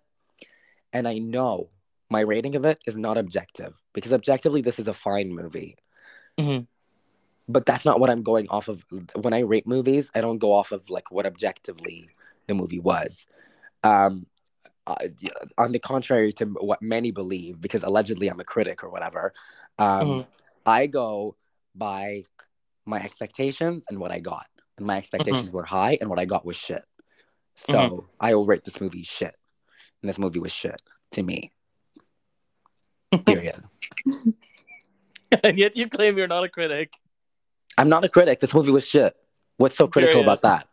[0.95, 1.69] And I know
[2.09, 3.73] my rating of it is not objective.
[3.93, 5.75] Because objectively this is a fine movie.
[6.39, 6.67] Mhm.
[7.49, 8.85] But that's not what I'm going off of.
[9.13, 12.09] When I rate movies, I don't go off of like what objectively
[12.47, 13.27] the movie was.
[13.83, 14.27] Um,
[14.87, 14.95] uh,
[15.57, 19.33] on the contrary to what many believe, because allegedly I'm a critic or whatever,
[19.77, 20.25] um, Mhm.
[20.65, 21.35] I go
[21.75, 22.23] by
[22.85, 24.47] my expectations and what I got.
[24.77, 26.85] And my expectations were high, and what I got was shit.
[27.55, 29.35] So I will rate this movie shit.
[30.05, 30.79] And this movie was shit
[31.13, 31.51] to me.
[33.25, 33.63] Period.
[35.43, 36.93] and yet you claim you're not a critic
[37.75, 38.39] I'm not a critic.
[38.39, 39.15] This movie was shit.
[39.57, 40.27] What's so critical Period.
[40.27, 40.67] about that?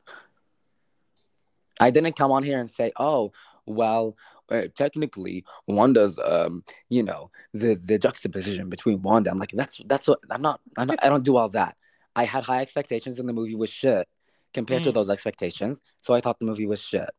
[1.80, 3.32] I didn't come on here and say, "Oh,
[3.64, 4.16] well,
[4.50, 10.06] uh, technically, Wanda's, um, you know, the the juxtaposition between Wanda." I'm like, that's that's
[10.08, 10.60] what I'm not.
[10.76, 11.76] I'm not I don't do all that.
[12.14, 14.06] I had high expectations, and the movie was shit
[14.52, 14.94] compared to Mm.
[14.94, 15.80] those expectations.
[16.02, 17.10] So I thought the movie was shit.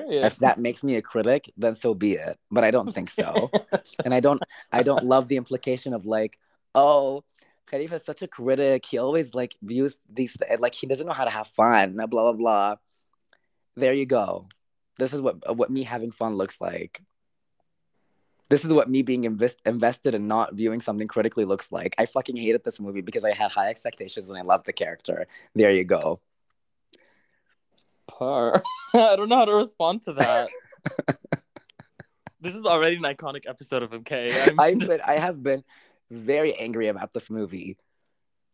[0.00, 2.38] Period If that makes me a critic, then so be it.
[2.50, 3.50] But I don't think so,
[4.04, 4.42] and I don't.
[4.72, 6.38] I don't love the implication of like,
[6.74, 7.24] oh.
[7.66, 8.86] Khalif is such a critic.
[8.86, 11.96] He always like views these like he doesn't know how to have fun.
[11.96, 12.76] Blah blah blah.
[13.74, 14.46] There you go.
[14.98, 17.02] This is what what me having fun looks like.
[18.48, 21.96] This is what me being invest, invested and not viewing something critically looks like.
[21.98, 25.26] I fucking hated this movie because I had high expectations and I loved the character.
[25.56, 26.20] There you go.
[28.06, 28.62] Par.
[28.94, 30.48] I don't know how to respond to that.
[32.40, 34.42] this is already an iconic episode of MK.
[34.48, 35.64] I'm I've been I have been
[36.10, 37.76] very angry about this movie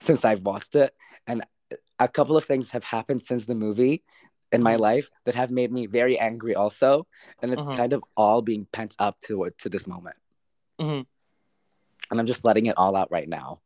[0.01, 0.95] since I've watched it,
[1.27, 1.45] and
[1.99, 4.03] a couple of things have happened since the movie
[4.51, 4.81] in my Mhm.
[4.81, 7.07] life that have made me very angry also,
[7.41, 7.77] and it's Mhm.
[7.77, 10.17] kind of all being pent up to to this moment,
[10.81, 11.07] Mhm.
[12.11, 13.61] and I'm just letting it all out right now.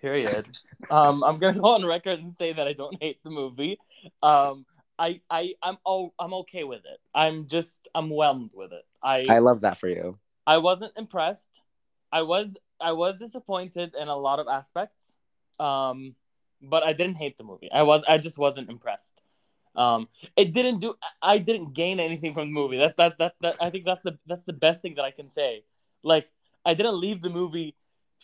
[0.00, 0.46] Period.
[0.90, 3.78] um, I'm gonna go on record and say that I don't hate the movie.
[4.22, 4.66] Um,
[4.98, 7.00] I, I, I'm, oh, I'm okay with it.
[7.14, 8.84] I'm just, I'm whelmed with it.
[9.02, 10.18] I, I love that for you.
[10.46, 11.50] I wasn't impressed.
[12.10, 15.14] I was, I was disappointed in a lot of aspects.
[15.58, 16.14] Um,
[16.62, 17.70] but I didn't hate the movie.
[17.70, 19.20] I was, I just wasn't impressed.
[19.74, 20.94] Um, it didn't do.
[21.20, 22.78] I didn't gain anything from the movie.
[22.78, 23.56] That, that, that, that.
[23.60, 25.64] I think that's the, that's the best thing that I can say.
[26.02, 26.30] Like,
[26.64, 27.74] I didn't leave the movie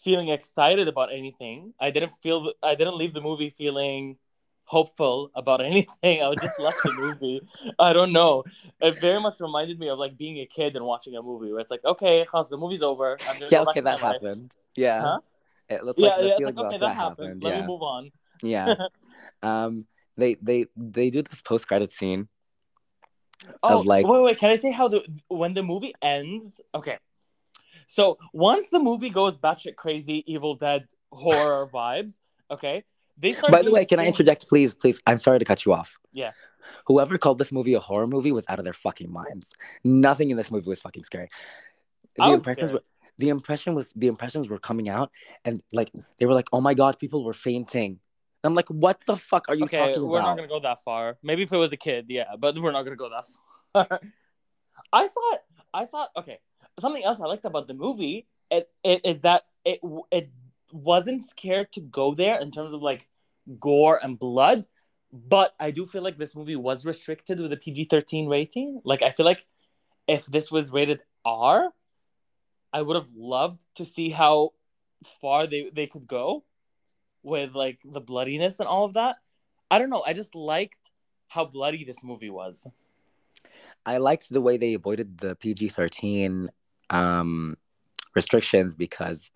[0.02, 1.74] feeling excited about anything.
[1.80, 4.16] I didn't feel I didn't leave the movie feeling
[4.64, 6.22] hopeful about anything.
[6.22, 7.40] I was just left the movie.
[7.78, 8.44] I don't know.
[8.80, 11.60] It very much reminded me of like being a kid and watching a movie where
[11.60, 13.18] it's like, okay, Khas, the movie's over.
[13.50, 14.14] Yeah, okay, that life.
[14.14, 14.54] happened.
[14.76, 15.00] Yeah.
[15.02, 15.20] Huh?
[15.68, 17.42] It looks Yeah, like yeah, like okay, that happened.
[17.42, 17.60] Let Yeah.
[17.62, 18.10] me move on.
[18.42, 18.74] Yeah.
[19.42, 19.86] um,
[20.16, 22.28] they they they do this post credit scene.
[23.62, 24.38] Oh, Of, like- wait, wait.
[24.38, 26.60] Can I say how the when the movie ends?
[26.74, 26.98] Okay,
[27.92, 32.14] so once the movie goes batshit crazy, Evil Dead horror vibes.
[32.50, 32.84] Okay,
[33.18, 33.52] they start.
[33.52, 34.72] By the way, can I interject, please?
[34.72, 35.98] Please, I'm sorry to cut you off.
[36.10, 36.32] Yeah.
[36.86, 39.52] Whoever called this movie a horror movie was out of their fucking minds.
[39.84, 41.28] Nothing in this movie was fucking scary.
[42.16, 42.72] The I was impressions scared.
[42.72, 42.82] were
[43.18, 45.10] the impression was the impressions were coming out
[45.44, 48.00] and like they were like, oh my god, people were fainting.
[48.42, 50.30] I'm like, what the fuck are you okay, talking we're about?
[50.30, 51.18] not gonna go that far.
[51.22, 53.24] Maybe if it was a kid, yeah, but we're not gonna go that
[53.72, 54.00] far.
[54.92, 55.40] I thought,
[55.74, 56.38] I thought, okay,
[56.80, 60.30] something else I liked about the movie it, it is that it it
[60.72, 63.08] wasn't scared to go there in terms of like
[63.58, 64.64] gore and blood,
[65.12, 68.80] but I do feel like this movie was restricted with a PG thirteen rating.
[68.84, 69.46] Like I feel like
[70.06, 71.70] if this was rated R,
[72.72, 74.50] I would have loved to see how
[75.20, 76.44] far they they could go
[77.22, 79.16] with like the bloodiness and all of that.
[79.70, 80.02] I don't know.
[80.06, 80.90] I just liked
[81.28, 82.66] how bloody this movie was.
[83.86, 86.50] I liked the way they avoided the PG 13
[86.92, 87.56] um,
[88.14, 89.30] restrictions because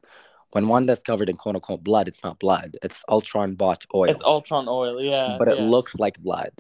[0.53, 4.11] when Wanda's covered in quote unquote blood, it's not blood, it's Ultron bought oil.
[4.11, 5.37] It's Ultron oil, yeah.
[5.39, 6.51] but it looks like blood.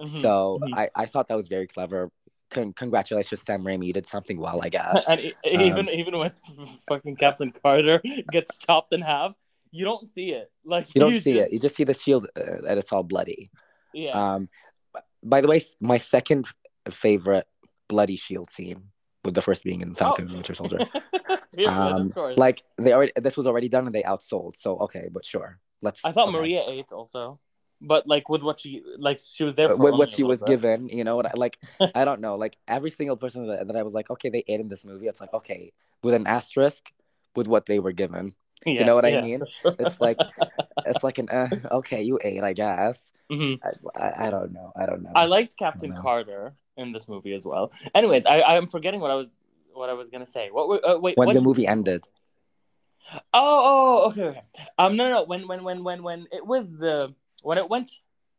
[0.00, 0.74] Mhm, So mhm.
[0.76, 2.10] I, I thought that was very clever.
[2.50, 3.86] Con- congratulations, Sam Raimi.
[3.86, 5.04] You did something well, I guess.
[5.08, 6.32] and e- even even when
[6.88, 8.00] fucking Captain Carter
[8.32, 9.34] gets chopped in half,
[9.70, 10.50] you don't see it.
[10.64, 11.52] Like You don't see just- it.
[11.52, 13.50] You just see the shield uh, and it's all bloody.
[13.94, 14.12] Yeah.
[14.34, 14.48] Um,
[15.22, 16.46] by the way, my second
[16.90, 17.46] favorite
[17.88, 18.90] bloody shield scene,
[19.26, 20.78] with the first being in Falcon and Winter Soldier.
[21.66, 22.36] Um, of course.
[22.36, 24.56] Like they already, this was already done and they outsold.
[24.56, 26.04] So okay, but sure, let's.
[26.04, 26.36] I thought okay.
[26.36, 27.38] Maria ate also.
[27.80, 30.48] but like with what she like she was there for with what she was bit.
[30.48, 30.88] given.
[30.90, 31.26] You know what?
[31.26, 31.58] I, like
[31.94, 32.34] I don't know.
[32.34, 35.06] Like every single person that, that I was like, okay, they ate in this movie.
[35.06, 35.72] It's like okay,
[36.02, 36.92] with an asterisk,
[37.34, 38.34] with what they were given.
[38.66, 39.42] You know what I mean?
[39.62, 39.76] sure.
[39.78, 40.18] It's like
[40.86, 43.12] it's like an uh, okay, you ate, I guess.
[43.30, 43.60] Mhm.
[43.64, 44.72] I, I, I don't know.
[44.76, 45.12] I don't know.
[45.14, 46.02] I liked Captain know.
[46.02, 47.72] Carter in this movie as well.
[47.94, 49.30] Anyways, I I'm forgetting what I was
[49.72, 50.48] what I was gonna say.
[50.50, 52.04] What were uh, wait when what the movie ended.
[53.12, 54.42] Oh, oh, okay, okay.
[54.78, 55.24] Um, no, no, no.
[55.24, 57.08] When, when, when, when, when it was, uh,
[57.42, 57.92] when it went,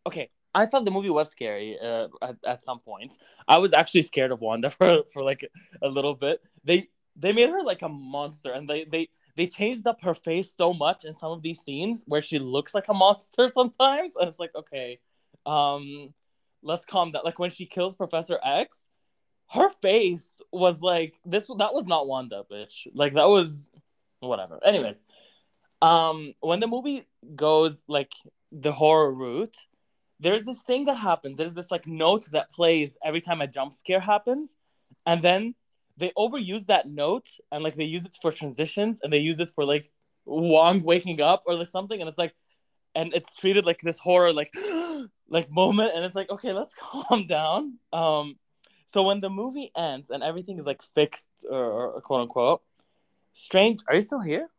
[0.06, 0.30] okay.
[0.56, 1.78] I thought the movie was scary.
[1.80, 3.18] Uh, at, at some point,
[3.48, 5.48] I was actually scared of Wanda for for like
[5.84, 6.42] a little bit.
[6.64, 10.50] They they made her like a monster, and they they they changed up her face
[10.58, 14.28] so much in some of these scenes where she looks like a monster sometimes, and
[14.28, 15.00] it's like okay,
[15.46, 16.14] um,
[16.62, 17.24] let's calm down.
[17.26, 18.78] Like when she kills Professor X,
[19.50, 21.48] her face was like this.
[21.48, 22.88] That was not Wanda, bitch.
[22.94, 23.72] Like that was
[24.20, 24.60] whatever.
[24.64, 25.02] Anyways,
[25.82, 28.12] um, when the movie goes like
[28.52, 29.58] the horror route,
[30.20, 31.38] there's this thing that happens.
[31.38, 34.56] There's this like note that plays every time a jump scare happens,
[35.06, 35.56] and then
[35.98, 39.50] they overuse that note and like they use it for transitions and they use it
[39.50, 39.92] for like
[40.26, 42.34] Wong waking up or like something, and it's like,
[42.98, 44.52] and it's treated like this horror like
[45.30, 47.78] like moment, and it's like okay, let's calm down.
[47.94, 48.38] Um,
[48.88, 52.62] so when the movie ends and everything is like fixed or, or quote unquote,
[53.34, 54.50] Strange, are you still here?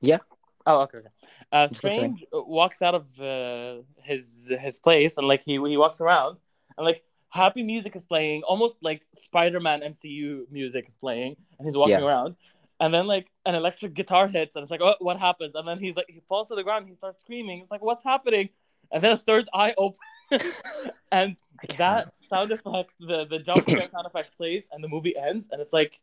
[0.00, 0.18] Yeah.
[0.66, 0.98] Oh, okay.
[0.98, 1.08] okay.
[1.52, 6.38] Uh, Strange walks out of uh, his his place and like he he walks around
[6.76, 11.66] and like happy music is playing, almost like Spider Man MCU music is playing, and
[11.66, 12.08] he's walking Yeah.
[12.08, 12.36] around.
[12.78, 15.54] And then like an electric guitar hits, and it's like, oh, what happens?
[15.54, 17.60] And then he's like, he falls to the ground, he starts screaming.
[17.60, 18.50] It's like, what's happening?
[18.92, 19.98] And then a third eye opens,
[21.12, 21.36] and
[21.78, 25.60] that sound effect, the the jump scare sound effect plays, and the movie ends, and
[25.60, 25.98] it's like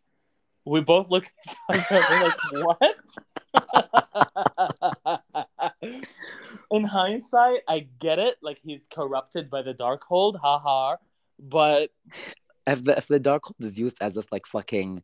[0.65, 1.25] we both look
[1.69, 2.37] at each other like,
[2.79, 2.95] what?
[6.71, 8.37] In hindsight, I get it.
[8.41, 10.97] Like he's corrupted by the Darkhold, haha.
[11.39, 11.91] But
[12.65, 15.03] if the if the Darkhold is used as this like fucking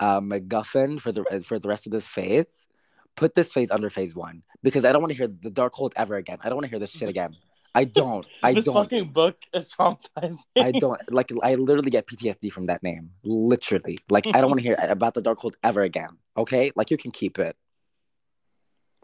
[0.00, 2.68] uh, MacGuffin for the for the rest of this phase,
[3.16, 6.16] put this phase under phase one because I don't want to hear the Darkhold ever
[6.16, 6.38] again.
[6.42, 7.34] I don't want to hear this shit again.
[7.74, 8.26] I don't.
[8.42, 8.74] I this don't.
[8.74, 10.38] fucking book is traumatizing.
[10.56, 11.30] I don't like.
[11.42, 13.10] I literally get PTSD from that name.
[13.24, 16.18] Literally, like I don't want to hear about the Darkhold ever again.
[16.36, 17.56] Okay, like you can keep it.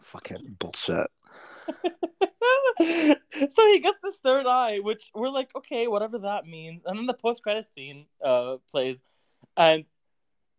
[0.01, 1.07] Fucking bullshit.
[2.79, 6.81] so he gets this third eye, which we're like, okay, whatever that means.
[6.85, 9.03] And then the post credit scene uh plays,
[9.55, 9.85] and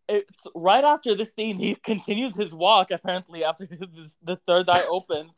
[0.09, 2.91] it's right after this scene he continues his walk.
[2.91, 5.31] Apparently, after his, the third eye opens,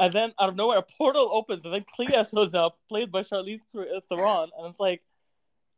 [0.00, 3.22] and then out of nowhere a portal opens, and then Clea shows up, played by
[3.22, 5.02] Charlize Theron, and it's like,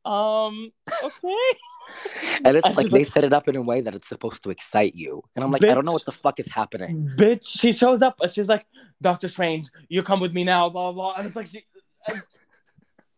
[0.05, 0.73] um,
[1.05, 1.35] okay.
[2.45, 4.43] And it's And like they like- set it up in a way that it's supposed
[4.45, 7.11] to excite you, and I'm like, I don't know what the fuck is happening.
[7.17, 8.65] bitch she shows up and she's like
[9.03, 11.65] doctor strange you come with me now blah blah blah and it's like she
[12.09, 12.23] and-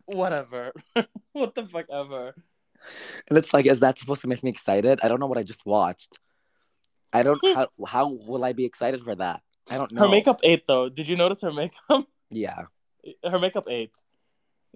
[0.07, 0.73] whatever
[1.33, 2.35] what the fuck ever
[3.29, 5.01] And it's like, is that supposed to make me excited?
[5.03, 6.19] I don't know what I just watched.
[7.13, 7.41] I don't.
[7.45, 9.43] How, how will I be excited for that?
[9.71, 10.03] I don't know.
[10.03, 12.63] her makeup ate though did you notice her makeup Yeah,
[13.25, 13.97] her makeup ate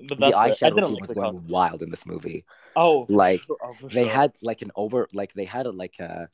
[0.08, 0.26] but the.
[0.26, 2.44] Eyeshadow team was going wild in this movie.
[2.74, 3.56] oh like, sure.
[3.62, 4.12] Oh, They sure.
[4.12, 6.28] had like an over, like they had a, like a,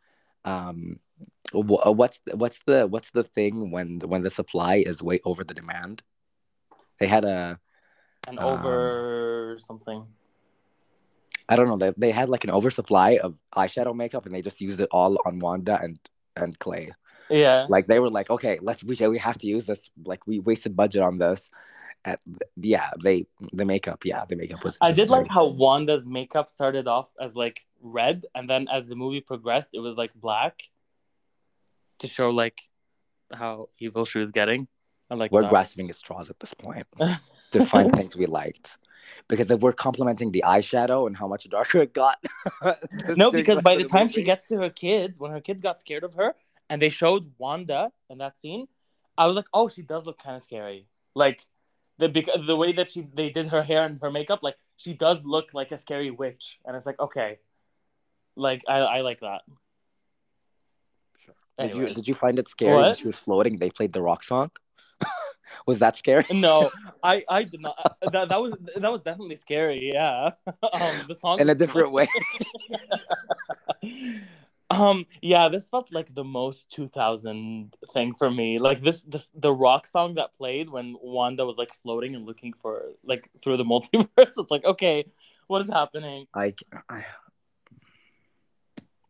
[0.44, 0.98] um,
[1.54, 5.54] uh, what's what's the what's the thing when when the supply is way over the
[5.54, 6.02] demand?
[6.98, 7.60] They had a,
[8.26, 10.06] an um, over something
[11.53, 11.76] I don't know.
[11.76, 15.18] They they had like an oversupply of eyeshadow makeup, and they just used it all
[15.26, 15.98] on Wanda and
[16.36, 16.92] and Clea.
[17.30, 19.90] yeah Like they were like, okay, let's we we have to use this.
[20.05, 21.50] Like we wasted budget on this.
[22.05, 22.18] And
[22.57, 24.76] yeah, they the makeup, yeah, the makeup was.
[24.80, 28.96] I did like how Wanda's makeup started off as like red, and then as the
[28.96, 30.62] movie progressed, it was like black
[32.00, 32.61] to show like
[33.32, 34.66] how evil she was getting.
[35.12, 35.50] I like we're that.
[35.50, 36.86] grasping at straws at this point
[37.50, 38.78] to find things we liked.
[39.28, 42.24] Because if we're complimenting the eyeshadow and how much darker it got.
[43.16, 45.80] no, because by the of time she gets to her kids, when her kids got
[45.80, 46.34] scared of her,
[46.70, 48.68] and they showed Wanda in that scene,
[49.18, 50.86] I was like, oh, she does look kind of scary.
[51.14, 51.42] Like
[51.98, 54.94] the because the way that she they did her hair and her makeup, like she
[54.94, 57.38] does look like a scary witch, and it's like okay,
[58.34, 59.42] like I I like that.
[61.58, 63.58] Did you did you find it scary when she was floating?
[63.58, 64.50] They played the rock song.
[65.66, 66.24] was that scary?
[66.32, 66.70] No,
[67.03, 67.96] I I did not.
[68.12, 69.90] That that was that was definitely scary.
[69.92, 72.09] Yeah, um, the song In a different way.
[74.70, 78.59] um, yeah, this felt like the most 2000 thing for me.
[78.59, 82.55] Like this, this the rock song that played when Wanda was like floating and looking
[82.61, 84.09] for like through the multiverse.
[84.16, 85.05] It's like okay,
[85.46, 86.26] what is happening?
[86.34, 87.05] Like I,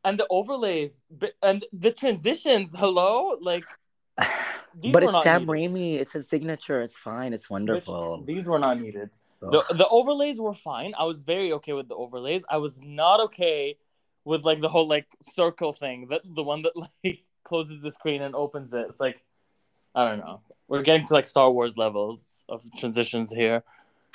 [0.04, 1.00] And the overlays
[1.42, 2.72] and the transitions.
[2.76, 3.64] Hello, like
[4.80, 5.70] These but it's Sam needed.
[5.72, 5.94] Raimi.
[6.00, 6.80] It's his signature.
[6.80, 7.32] It's fine.
[7.32, 8.22] It's Which- wonderful.
[8.24, 9.10] these were not needed.
[9.40, 9.76] The Ugh.
[9.76, 10.94] the overlays were fine.
[10.96, 12.42] I was very okay with the overlays.
[12.48, 13.76] I was not okay
[14.24, 16.06] with like the whole like circle thing.
[16.10, 16.72] That the one that
[17.04, 18.86] like closes the screen and opens it.
[18.88, 19.22] It's like
[19.94, 20.40] I don't know.
[20.68, 23.62] We're getting to like Star Wars levels of transitions here.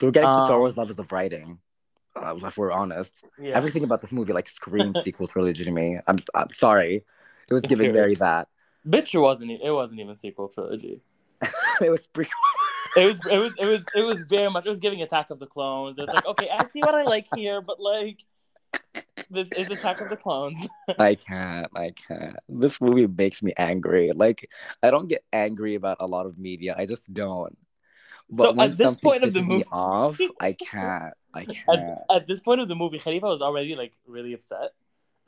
[0.02, 1.60] We're getting to Star Um, Wars levels of writing.
[2.16, 3.56] Uh, if we're honest, Yeah.
[3.56, 6.00] everything about this movie like screams sequel trilogy to me.
[6.08, 7.04] I'm I'm sorry.
[7.50, 8.48] It was giving very that.
[8.88, 9.52] Bitch, it wasn't.
[9.52, 11.02] It wasn't even sequel trilogy.
[11.82, 12.26] it was pre-
[12.96, 13.26] It was.
[13.26, 13.54] It was.
[13.60, 13.82] It was.
[13.96, 14.66] It was very much.
[14.66, 15.98] It was giving Attack of the Clones.
[16.00, 18.20] It's like, okay, I see what I like here, but like,
[19.30, 20.68] this is Attack of the Clones.
[21.00, 21.68] I can't.
[21.76, 22.38] I can't.
[22.48, 24.12] This movie makes me angry.
[24.14, 24.50] Like
[24.82, 26.74] I don't get angry about a lot of media.
[26.78, 27.58] I just don't.
[28.30, 31.14] But So at this point of the movie- off, I can't.
[31.34, 32.00] I can't.
[32.10, 34.72] at this point of the movie, Khalifa was already like really upset,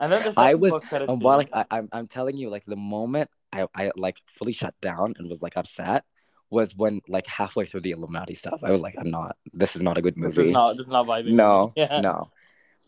[0.00, 2.74] and then the I was- Um, well, like I, I'm, I'm telling you, like the
[2.76, 6.04] moment I, I like fully shut down and was like upset
[6.50, 8.60] was when like halfway through the Illuminati stuff.
[8.62, 9.36] I was like, I'm not.
[9.52, 10.34] This is not a good movie.
[10.34, 10.76] this is not.
[10.76, 11.32] This is not vibing.
[11.32, 12.00] no, Yeah.
[12.00, 12.30] no.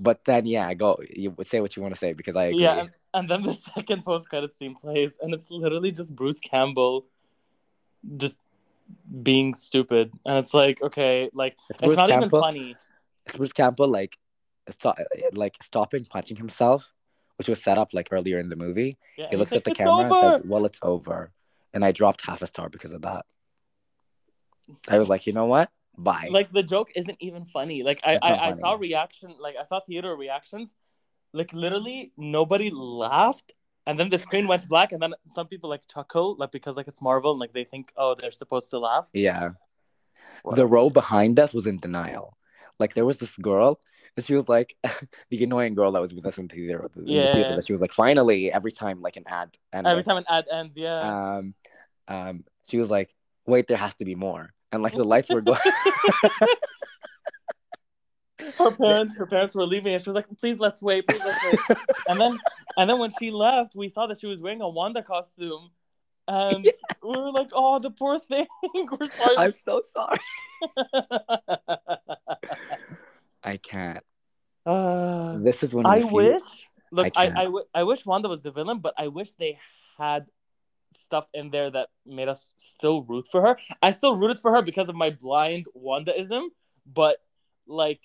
[0.00, 0.98] But then, yeah, I go.
[1.14, 2.62] You would say what you want to say because I agree.
[2.62, 7.04] Yeah, and, and then the second post-credit scene plays, and it's literally just Bruce Campbell,
[8.16, 8.40] just
[9.22, 12.74] being stupid, and it's like, okay, like It's it's not even funny.
[13.26, 14.18] It's Bruce Campbell like,
[14.70, 14.98] stop,
[15.34, 16.92] like stopping punching himself,
[17.42, 18.96] which was set up like earlier in the movie.
[19.18, 21.32] Yeah, He looks he's at the camera over!" and says, "Well, it's over,"
[21.74, 23.26] and I dropped half a star because of that.
[24.88, 25.68] I was like, you know what?
[25.98, 26.28] Bye.
[26.30, 27.82] like the joke isn't even funny.
[27.82, 30.72] Like I, It's not I, I saw reaction, like I saw theater reactions,
[31.32, 33.52] like literally nobody laughed,
[33.86, 36.86] and then the screen went black, and then some people like chuckle, like because like
[36.86, 39.08] it's Marvel, and like they think oh they're supposed to laugh.
[39.12, 39.50] yeah.
[40.60, 42.36] The row behind us was in denial.
[42.78, 43.80] Like there was this girl,
[44.16, 44.76] and she was like,
[45.30, 46.90] the annoying girl that was with us in the theater.
[46.96, 47.32] in the Yeah.
[47.32, 50.24] theater, that she was like, finally, every time like an ad, and Every time an
[50.28, 51.36] ad ends, yeah.
[51.38, 51.54] um,
[52.08, 53.14] um, she was like,
[53.46, 55.58] wait, there has to be more, and like the lights were going.
[58.58, 61.44] her parents, her parents were leaving, and she was like, "Please, let's wait, please, let's
[61.68, 61.78] wait."
[62.08, 62.38] and then,
[62.76, 65.70] and then when she left, we saw that she was wearing a Wanda costume,
[66.28, 66.72] and we
[67.18, 69.36] were like, "Oh, the poor thing." we're sorry.
[69.38, 70.18] I'm so sorry.
[73.42, 74.04] I can't.
[74.64, 76.42] Uh, This is one of I wish.
[76.90, 77.30] Look, I I.
[77.42, 79.58] I, w- I wish Wanda was the villain, but I wish they
[79.98, 80.26] had
[80.94, 83.58] stuff in there that made us still root for her.
[83.82, 86.48] I still rooted for her because of my blind Wandaism,
[86.86, 87.16] but
[87.66, 88.00] like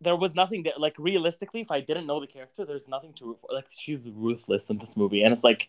[0.00, 0.72] there was nothing there.
[0.78, 3.50] Like realistically, if I didn't know the character, there's nothing to root for.
[3.52, 5.68] Like she's ruthless in this movie, and it's like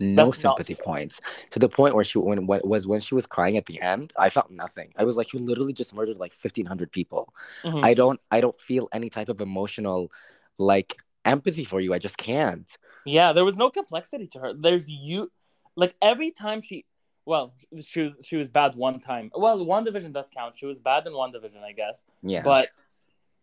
[0.00, 1.20] no That's not- sympathy points
[1.50, 4.12] to the point where she when, when was when she was crying at the end
[4.16, 7.84] i felt nothing i was like you literally just murdered like 1500 people mhm.
[7.84, 10.12] i don't i don't feel any type of emotional
[10.58, 14.52] like empathy for you i just can't yeah, there was no complexity to her.
[14.54, 15.30] There's you,
[15.76, 16.84] like every time she.
[17.24, 17.52] Well,
[17.84, 19.30] she was she was bad one time.
[19.34, 20.54] Well, WandaVision does count.
[20.56, 22.02] She was bad in WandaVision, I guess.
[22.22, 22.68] yeah but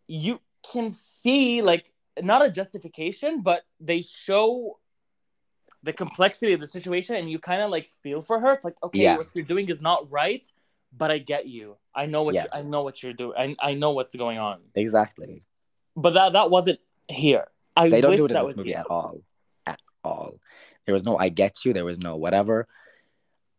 [0.08, 0.40] you
[0.72, 4.80] can see like not a justification but they show
[5.86, 8.52] the complexity of the situation and you kind of like feel for her.
[8.54, 9.18] It's like okay Yeah.
[9.18, 10.46] what you're doing is not right
[10.98, 11.76] but i get you.
[11.94, 12.44] I know what Yeah.
[12.44, 13.36] you, i know what you're doing.
[13.38, 14.58] I, I know what's going on.
[14.76, 15.44] Exactly.
[16.04, 16.80] But that that wasn't
[17.10, 17.46] here.
[17.76, 18.80] I they don't wish do it in this movie here.
[18.80, 19.16] at all.
[19.68, 20.32] At all.
[20.86, 22.58] There was no i get you there was no whatever.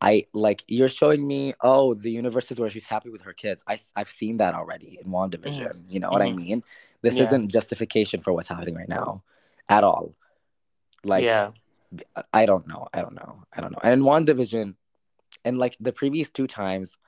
[0.01, 3.61] I like you're showing me oh the universes where she's happy with her kids.
[3.72, 6.37] I, i've seen that already in wandavision you know what i Mhm.
[6.45, 6.59] mean?
[7.05, 7.24] This Yeah.
[7.24, 9.22] isn't justification for what's happening right now
[9.77, 10.14] at all.
[11.12, 11.51] Like yeah
[12.32, 12.89] I don't know.
[12.93, 13.43] I don't know.
[13.57, 13.78] I don't know.
[13.82, 14.76] And in division,
[15.45, 16.99] and like the previous two times,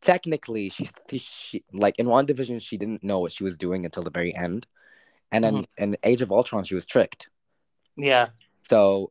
[0.00, 4.10] technically she, she like in WandaVision she didn't know what she was doing until the
[4.10, 4.66] very end,
[5.32, 5.82] and then Mm-hmm.
[5.84, 7.28] in Age of Ultron she was tricked.
[7.96, 8.28] yeah
[8.62, 9.10] So,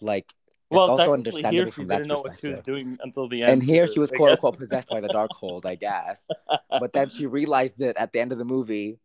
[0.00, 0.32] like,
[0.70, 2.64] it's well also understandable here she from that didn't know what she was perspective.
[2.74, 4.36] doing until the end And here she was I quote guess.
[4.36, 6.26] unquote possessed by the Darkhold, I guess.
[6.80, 8.98] But then she realized it at the end of the movie,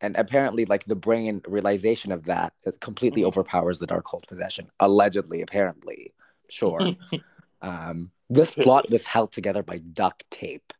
[0.00, 3.26] and apparently, like the brain realization of that it completely Mhm.
[3.28, 4.70] overpowers the dark Darkhold possession.
[4.80, 6.12] Allegedly, apparently,
[6.48, 6.80] sure.
[7.62, 10.72] um, this plot was held together by duct tape.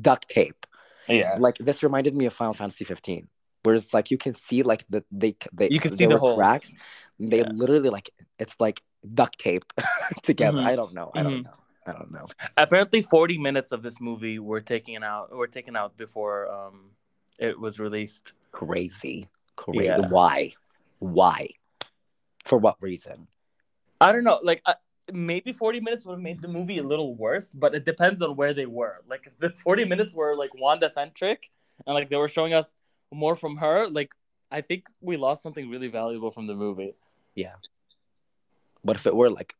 [0.00, 0.66] Duct tape.
[1.08, 3.28] yeah Like this reminded me of Final Fantasy 15,
[3.64, 6.36] where it's like you can see like the they they you can see the whole
[6.36, 6.72] cracks.
[7.18, 7.50] They Yeah.
[7.52, 8.82] literally like it's like
[9.14, 9.64] duct tape
[10.22, 10.58] together.
[10.58, 10.66] Mhm.
[10.66, 11.10] I don't know.
[11.14, 11.44] I don't Mhm.
[11.44, 11.58] know.
[11.84, 12.26] I don't know.
[12.56, 16.92] apparently 40 minutes of this movie were taken out were taken out before um
[17.40, 19.28] it was released Crazy.
[19.56, 19.86] Crazy.
[19.86, 20.08] Yeah.
[20.08, 20.52] Why?
[20.98, 21.48] Why?
[22.44, 23.28] For what reason?
[24.00, 24.74] i don't know like uh,
[25.12, 28.34] maybe 40 minutes would have made the movie a little worse but it depends on
[28.34, 31.50] where they were like if the 40 minutes were like wanda centric
[31.86, 32.72] and like they were showing us
[33.12, 34.12] more from her like
[34.50, 36.94] i think we lost something really valuable from the movie
[37.36, 37.54] Yeah.
[38.84, 39.54] But if it were like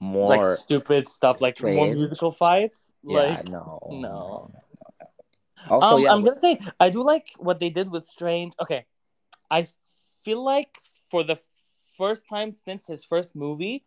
[0.00, 0.36] more.
[0.36, 2.92] like stupid stuff, like more musical fights.
[3.02, 4.50] yeah, like no, no.
[5.68, 8.54] Also, um, yeah, I'm gonna say I do like what they did with Strange.
[8.60, 8.86] Okay,
[9.50, 9.66] I
[10.24, 10.78] feel like
[11.10, 11.38] for the
[11.96, 13.84] first time since his first movie,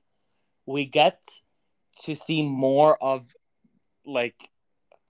[0.65, 1.23] we get
[2.03, 3.34] to see more of
[4.05, 4.49] like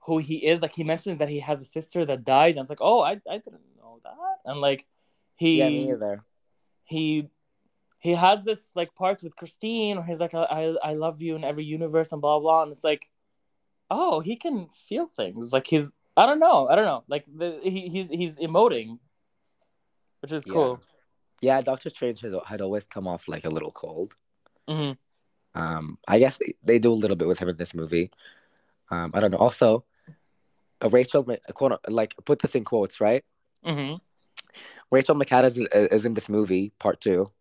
[0.05, 0.61] who he is.
[0.61, 3.13] Like he mentioned that he has a sister that died, and it's like, oh, I
[3.29, 4.85] I didn't know that, and like
[5.35, 6.23] he yeah, me either.
[6.85, 7.29] he
[7.99, 11.35] he has this like part with Christine where he's like I, I I love you
[11.35, 13.09] in every universe and blah blah and it's like
[13.91, 15.89] oh he can feel things like he's
[16.19, 18.99] I don't know I don't know like the, he, he's he's emoting
[20.21, 20.81] which is cool
[21.41, 24.15] Yeah, Doctor Strange had, had always come off like a little cold.
[24.67, 24.91] hmm
[25.55, 28.11] Um, I guess they, they do a little bit with him in this movie.
[28.91, 29.37] Um, I don't know.
[29.37, 29.85] Also,
[30.83, 31.25] uh, Rachel,
[31.87, 33.23] like put this in quotes, right?
[33.63, 33.95] hmm
[34.91, 37.31] Rachel McAdams is, is in this movie, part two.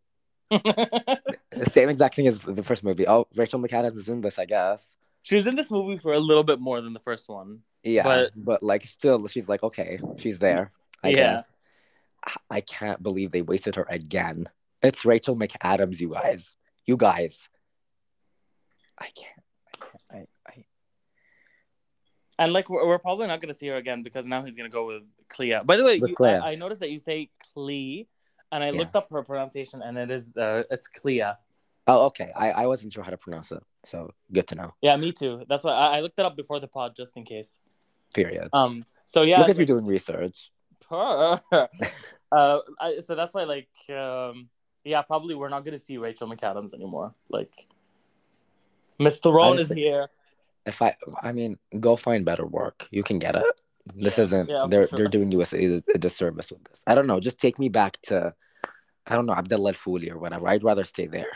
[0.51, 3.09] The same exact thing as the first movie.
[3.09, 4.95] Oh, Rachel McAdams is in this, I guess.
[5.29, 8.03] She was in this movie for a little bit more than the first one Yeah,
[8.03, 10.72] But- but, like still, she's like, okay, she's there.
[11.05, 11.14] I Yeah.
[11.14, 11.53] guess.
[12.51, 14.49] I- can't believe they wasted her again.
[14.83, 16.55] It's Rachel McAdams, you guys.
[16.87, 17.49] You guys.
[18.99, 19.45] I can't.
[19.72, 19.76] I
[20.16, 20.29] can't.
[20.47, 20.64] I, I,
[22.41, 24.87] and like we're, we're probably not gonna see her again because now he's gonna go
[24.87, 28.09] with Clea by the way you, I, I noticed that you say Clea
[28.53, 28.79] and I Yeah.
[28.79, 31.33] looked up her pronunciation and it is uh, it's Clea
[31.89, 32.30] oh, okay.
[32.36, 34.74] I, I wasn't sure how to pronounce it, so good to know.
[34.80, 35.45] Yeah, me too.
[35.49, 37.59] That's why I, I looked it up before the pod just in case.
[38.14, 38.49] Period.
[38.53, 38.84] Um.
[39.07, 39.39] So yeah.
[39.39, 40.51] Look at you like, doing research.
[40.89, 41.68] per- uh.
[42.80, 44.49] I, so that's why, like, um.
[44.84, 47.14] Yeah, probably we're not gonna see Rachel McAdams anymore.
[47.28, 47.66] Like,
[48.99, 50.09] Miss Theron is here.
[50.64, 52.86] If I, I mean, go find better work.
[52.91, 53.45] You can get it.
[53.95, 54.49] This Yeah, isn't.
[54.51, 54.99] yeah, they're sure.
[54.99, 56.82] they're doing you a, a disservice with this.
[56.86, 57.20] I don't know.
[57.20, 58.34] Just take me back to,
[59.07, 60.47] I don't know, Abdullah Fooli or whatever.
[60.49, 61.26] I'd rather stay there.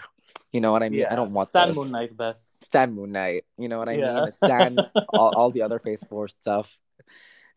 [0.53, 1.07] You know what I mean?
[1.07, 1.77] I don't want Stan this.
[1.77, 2.63] Moon Knight best.
[2.65, 3.45] Stan Moon Knight.
[3.57, 4.21] You know what I Yeah.
[4.21, 4.31] mean?
[4.33, 4.79] Stan
[5.09, 6.79] all, all the other Phase Four stuff,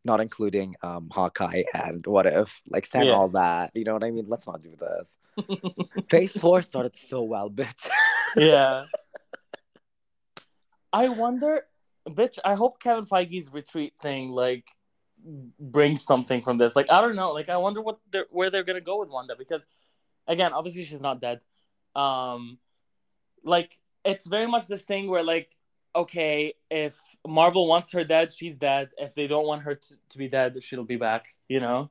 [0.05, 2.61] not including um Hawkeye and What If.
[2.69, 3.13] Like Stan Yeah.
[3.13, 3.71] all that.
[3.75, 4.25] You know what I mean?
[4.27, 5.17] Let's not do this.
[6.09, 7.87] Phase Four started so well, bitch.
[8.35, 8.85] yeah.
[10.93, 11.63] I wonder,
[12.07, 12.39] bitch.
[12.45, 14.65] I hope Kevin Feige's retreat thing like
[15.59, 16.75] brings something from this.
[16.75, 17.33] Like I don't know.
[17.33, 19.61] Like I wonder what they're where they're gonna go with Wanda because,
[20.27, 21.41] again, obviously she's not dead.
[21.95, 22.59] Um,
[23.45, 25.55] like it's very much this thing where like
[25.95, 28.89] okay, if Marvel wants her dead, she's dead.
[28.97, 31.27] If they don't want her to, to be dead, she'll be back.
[31.47, 31.89] You know.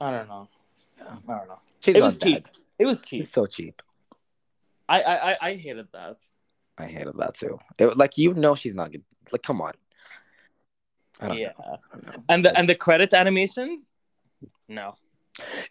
[0.00, 0.48] I don't know.
[1.00, 1.04] I
[1.38, 1.60] don't know.
[1.80, 2.48] She's it was cheap.
[2.78, 3.22] It was cheap.
[3.22, 3.82] She's so cheap.
[4.88, 6.16] I I I, I hated that.
[6.76, 7.58] I hated that too.
[7.78, 9.02] It, like you know she's not good.
[9.32, 9.72] Like come on.
[11.20, 11.28] Yeah.
[11.28, 11.78] know.
[11.94, 12.12] Know.
[12.28, 13.90] And the It's- and the credit animations,
[14.68, 14.94] no.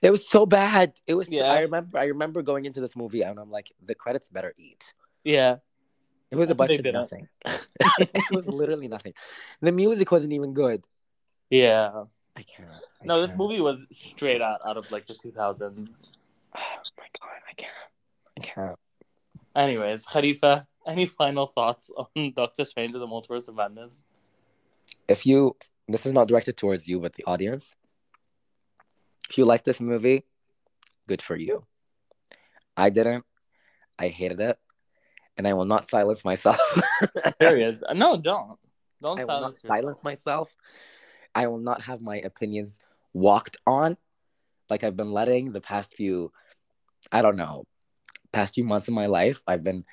[0.02, 0.94] It was so bad.
[1.08, 1.30] It was.
[1.30, 1.52] Yeah.
[1.52, 1.98] I remember.
[1.98, 4.94] I remember going into this movie and I'm like, the credits better eat.
[5.24, 5.58] Yeah,
[6.32, 7.28] It was a bunch of nothing.
[7.46, 9.14] it was literally nothing.
[9.62, 10.86] The music wasn't even good.
[11.50, 12.04] yeah.
[12.36, 12.70] I can't.
[13.02, 13.40] I No, this can't.
[13.40, 16.04] movie was straight out out of like the two thousands.
[16.56, 17.74] Oh my god, I can't.
[18.38, 18.80] I can't.
[19.56, 24.04] Anyways, Khalifa, any final thoughts on Doctor Strange and the Multiverse of Madness?
[25.08, 25.56] If you,
[25.88, 27.72] this is not directed towards you, but the audience.
[29.30, 30.24] If you like this movie,
[31.08, 31.66] good for you.
[32.76, 33.26] I didn't.
[34.00, 34.58] I hated it,
[35.38, 36.60] and I will not silence myself.
[37.40, 37.84] Period.
[37.94, 38.60] No, don't.
[39.02, 39.78] Don't I will not silence yourself.
[39.78, 40.56] silence myself.
[41.34, 42.80] I will not have my opinions
[43.14, 43.98] walked on
[44.70, 46.32] like I've been letting the past few,
[47.12, 47.66] I don't know,
[48.32, 49.42] past few months of my life.
[49.48, 49.86] I've been,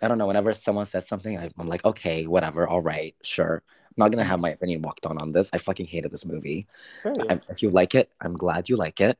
[0.00, 3.62] I don't know, whenever someone says something, I- I'm like, okay, whatever, all right, sure.
[3.66, 5.50] I'm not going to have my opinion walked on on this.
[5.52, 6.66] I fucking hated this movie.
[7.02, 7.26] Period.
[7.30, 9.18] I, if you like it, I'm glad you like it.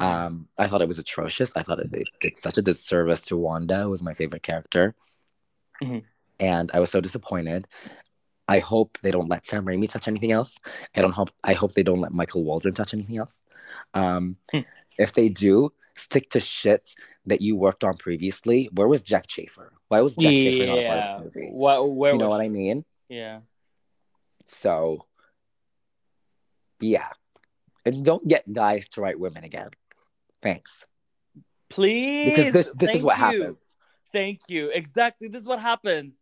[0.00, 0.04] Mhm.
[0.04, 1.52] Um, I thought it was atrocious.
[1.56, 4.94] I thought it, it did such a disservice to Wanda, who was my favorite character.
[5.82, 6.04] Mhm.
[6.40, 7.66] And I was so disappointed.
[8.48, 10.56] I hope they don't let Sam Raimi touch anything else.
[10.94, 13.40] I don't hope I hope they don't let Michael Waldron touch anything else.
[13.92, 14.60] Um, Hmm.
[14.98, 16.94] if they do, stick to shit
[17.26, 18.68] that you worked on previously.
[18.72, 19.72] Where was Jac Schaeffer?
[19.88, 21.48] Why was Jac Schaeffer not a part of this movie?
[21.50, 21.90] What?
[21.90, 22.40] Where You know what?
[22.40, 22.84] I mean?
[23.08, 23.40] Yeah.
[24.46, 25.04] So,
[26.80, 27.08] yeah.
[27.84, 29.70] And don't get guys to write women again.
[30.42, 30.84] Thanks.
[31.68, 32.36] Please.
[32.36, 33.24] Because this this is what you.
[33.24, 33.76] happens.
[34.12, 34.70] Thank you.
[34.70, 35.28] Exactly.
[35.28, 36.14] This is what happens.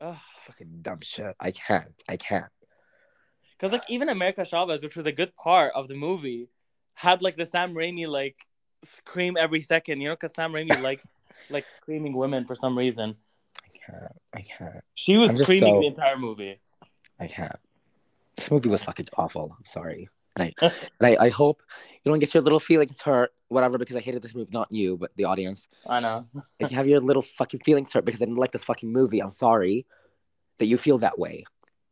[0.00, 1.36] Fucking dumb shit.
[1.38, 2.02] I can't.
[2.08, 2.50] I can't.
[3.58, 6.48] Because like even America Chavez, which was a good part of the movie,
[6.94, 8.36] had like the Sam Raimi like
[8.82, 10.00] scream every second.
[10.00, 11.20] You know, because Sam Raimi likes
[11.50, 13.16] like screaming women for some reason.
[13.64, 14.12] I can't.
[14.34, 14.84] I can't.
[14.94, 16.60] She was I'm screaming so- the entire movie.
[17.18, 17.56] I can't.
[18.36, 19.54] This movie was fucking awful.
[19.58, 20.08] I'm sorry.
[20.36, 20.66] And I
[21.00, 21.62] and I, I hope
[22.02, 24.96] you don't get your little feelings hurt, whatever, because I hated this movie, not you,
[24.96, 25.68] but the audience.
[25.86, 26.26] I know.
[26.58, 29.20] If you have your little fucking feelings hurt because I didn't like this fucking movie,
[29.20, 29.86] I'm sorry
[30.58, 31.44] that you feel that way.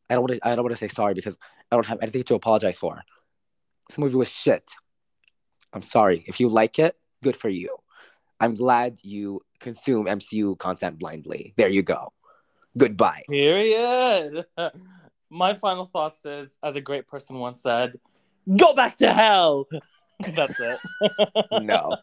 [0.09, 1.37] I don't want to I don't want to say sorry because
[1.71, 3.03] I don't have anything to apologize for.
[3.89, 4.71] This movie was shit.
[5.73, 6.25] I'm sorry.
[6.27, 7.77] If you like it, good for you.
[8.41, 11.55] I'm glad you consume MCU content blindly.
[11.57, 12.13] There you go.
[12.77, 13.25] Goodbye.
[13.29, 14.47] Period.
[15.31, 17.99] My final thoughts is, as a great person once said,
[18.57, 19.67] "Go back to hell."
[20.21, 20.79] That's it.
[21.63, 21.97] No.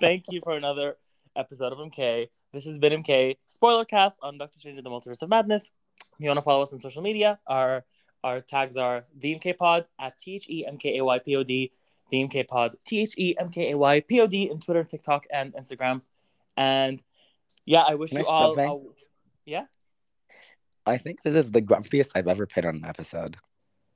[0.00, 0.96] Thank you for another
[1.36, 2.28] episode of MK.
[2.52, 5.70] This has been MK spoiler cast on Doctor Strange in the Multiverse of Madness.
[6.00, 7.84] If you want to follow us on social media, our
[8.26, 11.36] our tags are the MK Pod at T H E M K A Y P
[11.36, 11.72] O D,
[12.10, 14.84] the MK Pod T H E M K A Y P O D in Twitter,
[14.84, 16.02] TikTok, and Instagram.
[16.56, 17.02] And
[17.64, 18.58] yeah, I wish Can you say all.
[18.58, 18.80] a-
[19.44, 19.64] yeah.
[20.86, 23.36] I think this is the grumpiest I've ever been on an episode.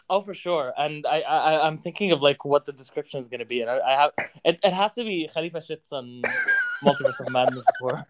[0.08, 0.72] Oh, for sure.
[0.76, 3.70] And I, I, I'm thinking of like what the description is going to be, and
[3.70, 4.10] I, I have
[4.44, 4.58] it.
[4.64, 6.22] It has to be Khalifa shits on
[6.84, 8.04] Multiverse of Madness for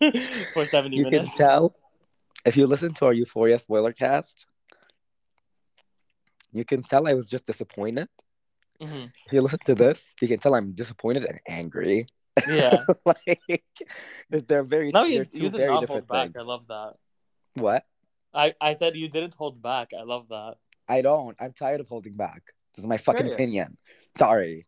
[0.54, 1.28] for seventy You minutes.
[1.28, 1.74] can tell
[2.46, 4.46] if you listen to our Euphoria spoiler cast,
[6.52, 8.08] you can tell I was just disappointed.
[8.80, 9.10] Mhm.
[9.26, 12.06] If you listen to this, you can tell I'm disappointed and angry.
[12.48, 12.84] Yeah.
[13.04, 13.64] like
[14.30, 16.32] they're very No, you you did very not different hold back.
[16.32, 16.36] things.
[16.36, 16.94] I love that.
[17.54, 17.84] What?
[18.34, 19.92] I I said you didn't hold back.
[19.92, 20.56] I love that.
[20.88, 21.36] I don't.
[21.38, 22.42] I'm tired of holding back.
[22.74, 23.34] This is my fucking Period.
[23.34, 23.78] opinion.
[24.16, 24.66] Sorry.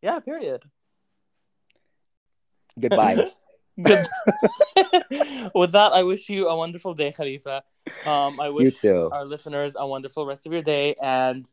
[0.00, 0.18] Yeah.
[0.20, 0.62] Period.
[2.78, 3.30] Goodbye.
[3.82, 4.06] Good.
[5.54, 7.62] With that, I wish you a wonderful day, Khalifa.
[8.06, 9.10] Um, I wish you too.
[9.12, 11.46] our listeners a wonderful rest of your day and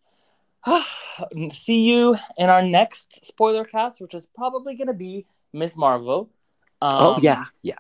[1.52, 6.30] see you in our next spoiler cast, which is probably going to be Miss Marvel.
[6.82, 7.76] Um, oh yeah, yeah.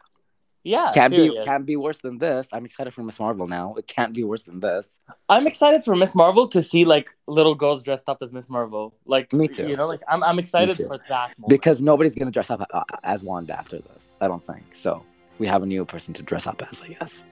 [0.63, 0.91] Yeah.
[0.93, 1.45] Can't be period.
[1.45, 2.47] can't be worse than this.
[2.51, 3.75] I'm excited for Miss Marvel now.
[3.75, 4.99] It can't be worse than this.
[5.27, 8.95] I'm excited for Miss Marvel to see like little girls dressed up as Miss Marvel.
[9.05, 9.67] Like Me too.
[9.67, 11.49] You know, like I'm I'm excited for that moment.
[11.49, 14.17] Because nobody's gonna dress up uh, as Wanda after this.
[14.21, 15.03] I don't think so.
[15.37, 17.23] We have a new person to dress up as, I guess.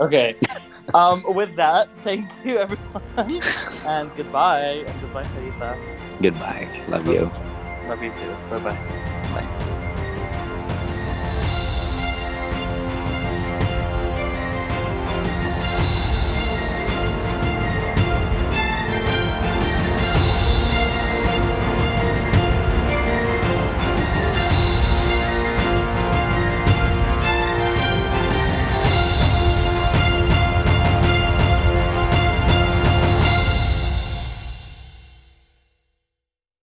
[0.00, 0.36] Okay.
[0.94, 3.02] um, with that, thank you everyone,
[3.84, 5.78] and goodbye, and goodbye, Khalifa.
[6.22, 6.84] Goodbye.
[6.88, 7.30] Love you.
[7.88, 8.34] Love you too.
[8.48, 8.74] Bye bye.
[9.34, 9.70] Bye.